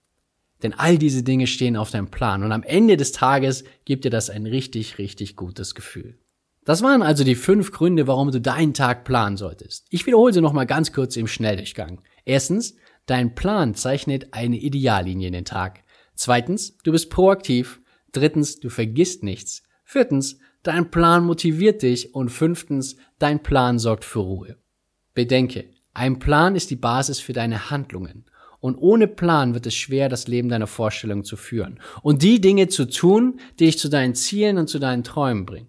denn 0.62 0.72
all 0.72 0.96
diese 0.98 1.22
Dinge 1.22 1.46
stehen 1.46 1.76
auf 1.76 1.90
deinem 1.90 2.10
Plan 2.10 2.42
und 2.42 2.52
am 2.52 2.62
Ende 2.62 2.96
des 2.96 3.12
Tages 3.12 3.64
gibt 3.84 4.04
dir 4.04 4.10
das 4.10 4.30
ein 4.30 4.46
richtig, 4.46 4.98
richtig 4.98 5.36
gutes 5.36 5.74
Gefühl. 5.74 6.18
Das 6.64 6.82
waren 6.82 7.02
also 7.02 7.24
die 7.24 7.34
fünf 7.34 7.72
Gründe, 7.72 8.06
warum 8.06 8.30
du 8.30 8.40
deinen 8.40 8.72
Tag 8.72 9.04
planen 9.04 9.36
solltest. 9.36 9.86
Ich 9.90 10.06
wiederhole 10.06 10.32
sie 10.32 10.40
nochmal 10.40 10.66
ganz 10.66 10.92
kurz 10.92 11.16
im 11.16 11.26
Schnelldurchgang. 11.26 12.00
Erstens, 12.24 12.76
Dein 13.06 13.34
Plan 13.34 13.74
zeichnet 13.74 14.28
eine 14.32 14.56
Ideallinie 14.56 15.28
in 15.28 15.34
den 15.34 15.44
Tag. 15.44 15.84
Zweitens, 16.14 16.76
du 16.84 16.92
bist 16.92 17.10
proaktiv. 17.10 17.80
Drittens, 18.12 18.60
du 18.60 18.70
vergisst 18.70 19.22
nichts. 19.22 19.62
Viertens, 19.84 20.38
dein 20.62 20.90
Plan 20.90 21.24
motiviert 21.24 21.82
dich. 21.82 22.14
Und 22.14 22.30
fünftens, 22.30 22.96
dein 23.18 23.42
Plan 23.42 23.78
sorgt 23.78 24.04
für 24.04 24.20
Ruhe. 24.20 24.56
Bedenke, 25.12 25.66
ein 25.92 26.18
Plan 26.18 26.56
ist 26.56 26.70
die 26.70 26.76
Basis 26.76 27.20
für 27.20 27.32
deine 27.32 27.70
Handlungen. 27.70 28.24
Und 28.60 28.76
ohne 28.76 29.06
Plan 29.06 29.52
wird 29.52 29.66
es 29.66 29.74
schwer, 29.74 30.08
das 30.08 30.26
Leben 30.26 30.48
deiner 30.48 30.66
Vorstellung 30.66 31.22
zu 31.22 31.36
führen. 31.36 31.80
Und 32.02 32.22
die 32.22 32.40
Dinge 32.40 32.68
zu 32.68 32.86
tun, 32.86 33.38
die 33.58 33.66
dich 33.66 33.78
zu 33.78 33.90
deinen 33.90 34.14
Zielen 34.14 34.56
und 34.56 34.68
zu 34.68 34.78
deinen 34.78 35.04
Träumen 35.04 35.44
bringen. 35.44 35.68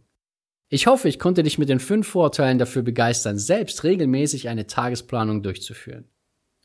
Ich 0.70 0.88
hoffe, 0.88 1.10
ich 1.10 1.20
konnte 1.20 1.44
dich 1.44 1.58
mit 1.58 1.70
den 1.70 1.80
fünf 1.80 2.08
Vorteilen 2.08 2.58
dafür 2.58 2.82
begeistern, 2.82 3.38
selbst 3.38 3.84
regelmäßig 3.84 4.48
eine 4.48 4.66
Tagesplanung 4.66 5.44
durchzuführen. 5.44 6.06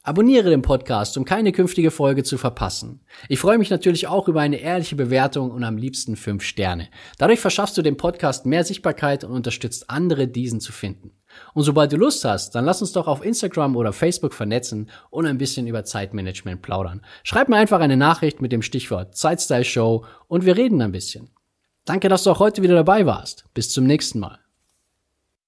Abonniere 0.03 0.49
den 0.49 0.63
Podcast, 0.63 1.19
um 1.19 1.27
keine 1.27 1.53
künftige 1.53 1.91
Folge 1.91 2.23
zu 2.23 2.39
verpassen. 2.39 3.01
Ich 3.29 3.39
freue 3.39 3.59
mich 3.59 3.69
natürlich 3.69 4.07
auch 4.07 4.29
über 4.29 4.41
eine 4.41 4.57
ehrliche 4.57 4.97
Bewertung 4.97 5.51
und 5.51 5.63
am 5.63 5.77
liebsten 5.77 6.17
fünf 6.17 6.43
Sterne. 6.43 6.89
Dadurch 7.19 7.39
verschaffst 7.39 7.77
du 7.77 7.83
dem 7.83 7.99
Podcast 7.99 8.47
mehr 8.47 8.65
Sichtbarkeit 8.65 9.25
und 9.25 9.33
unterstützt 9.33 9.91
andere, 9.91 10.27
diesen 10.27 10.61
zu 10.61 10.73
finden. 10.73 11.11
Und 11.53 11.65
sobald 11.65 11.93
du 11.93 11.99
Lust 11.99 12.25
hast, 12.25 12.55
dann 12.55 12.65
lass 12.65 12.81
uns 12.81 12.93
doch 12.93 13.07
auf 13.07 13.23
Instagram 13.23 13.77
oder 13.77 13.93
Facebook 13.93 14.33
vernetzen 14.33 14.89
und 15.11 15.27
ein 15.27 15.37
bisschen 15.37 15.67
über 15.67 15.85
Zeitmanagement 15.85 16.63
plaudern. 16.63 17.03
Schreib 17.23 17.51
mir 17.51 17.57
einfach 17.57 17.81
eine 17.81 17.99
Nachricht 17.99 18.41
mit 18.41 18.53
dem 18.53 18.63
Stichwort 18.63 19.19
Zeitstyle 19.19 19.67
Show 19.67 20.07
und 20.29 20.47
wir 20.47 20.57
reden 20.57 20.81
ein 20.81 20.93
bisschen. 20.93 21.29
Danke, 21.85 22.09
dass 22.09 22.25
du 22.25 22.31
auch 22.31 22.41
heute 22.41 22.63
wieder 22.63 22.75
dabei 22.75 23.05
warst. 23.05 23.45
Bis 23.53 23.71
zum 23.71 23.85
nächsten 23.85 24.21
Mal. 24.21 24.39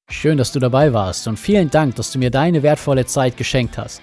Schön, 0.08 0.36
dass 0.36 0.52
du 0.52 0.58
dabei 0.58 0.92
warst 0.92 1.26
und 1.26 1.38
vielen 1.38 1.70
Dank, 1.70 1.96
dass 1.96 2.12
du 2.12 2.18
mir 2.18 2.30
deine 2.30 2.62
wertvolle 2.62 3.06
Zeit 3.06 3.38
geschenkt 3.38 3.78
hast. 3.78 4.02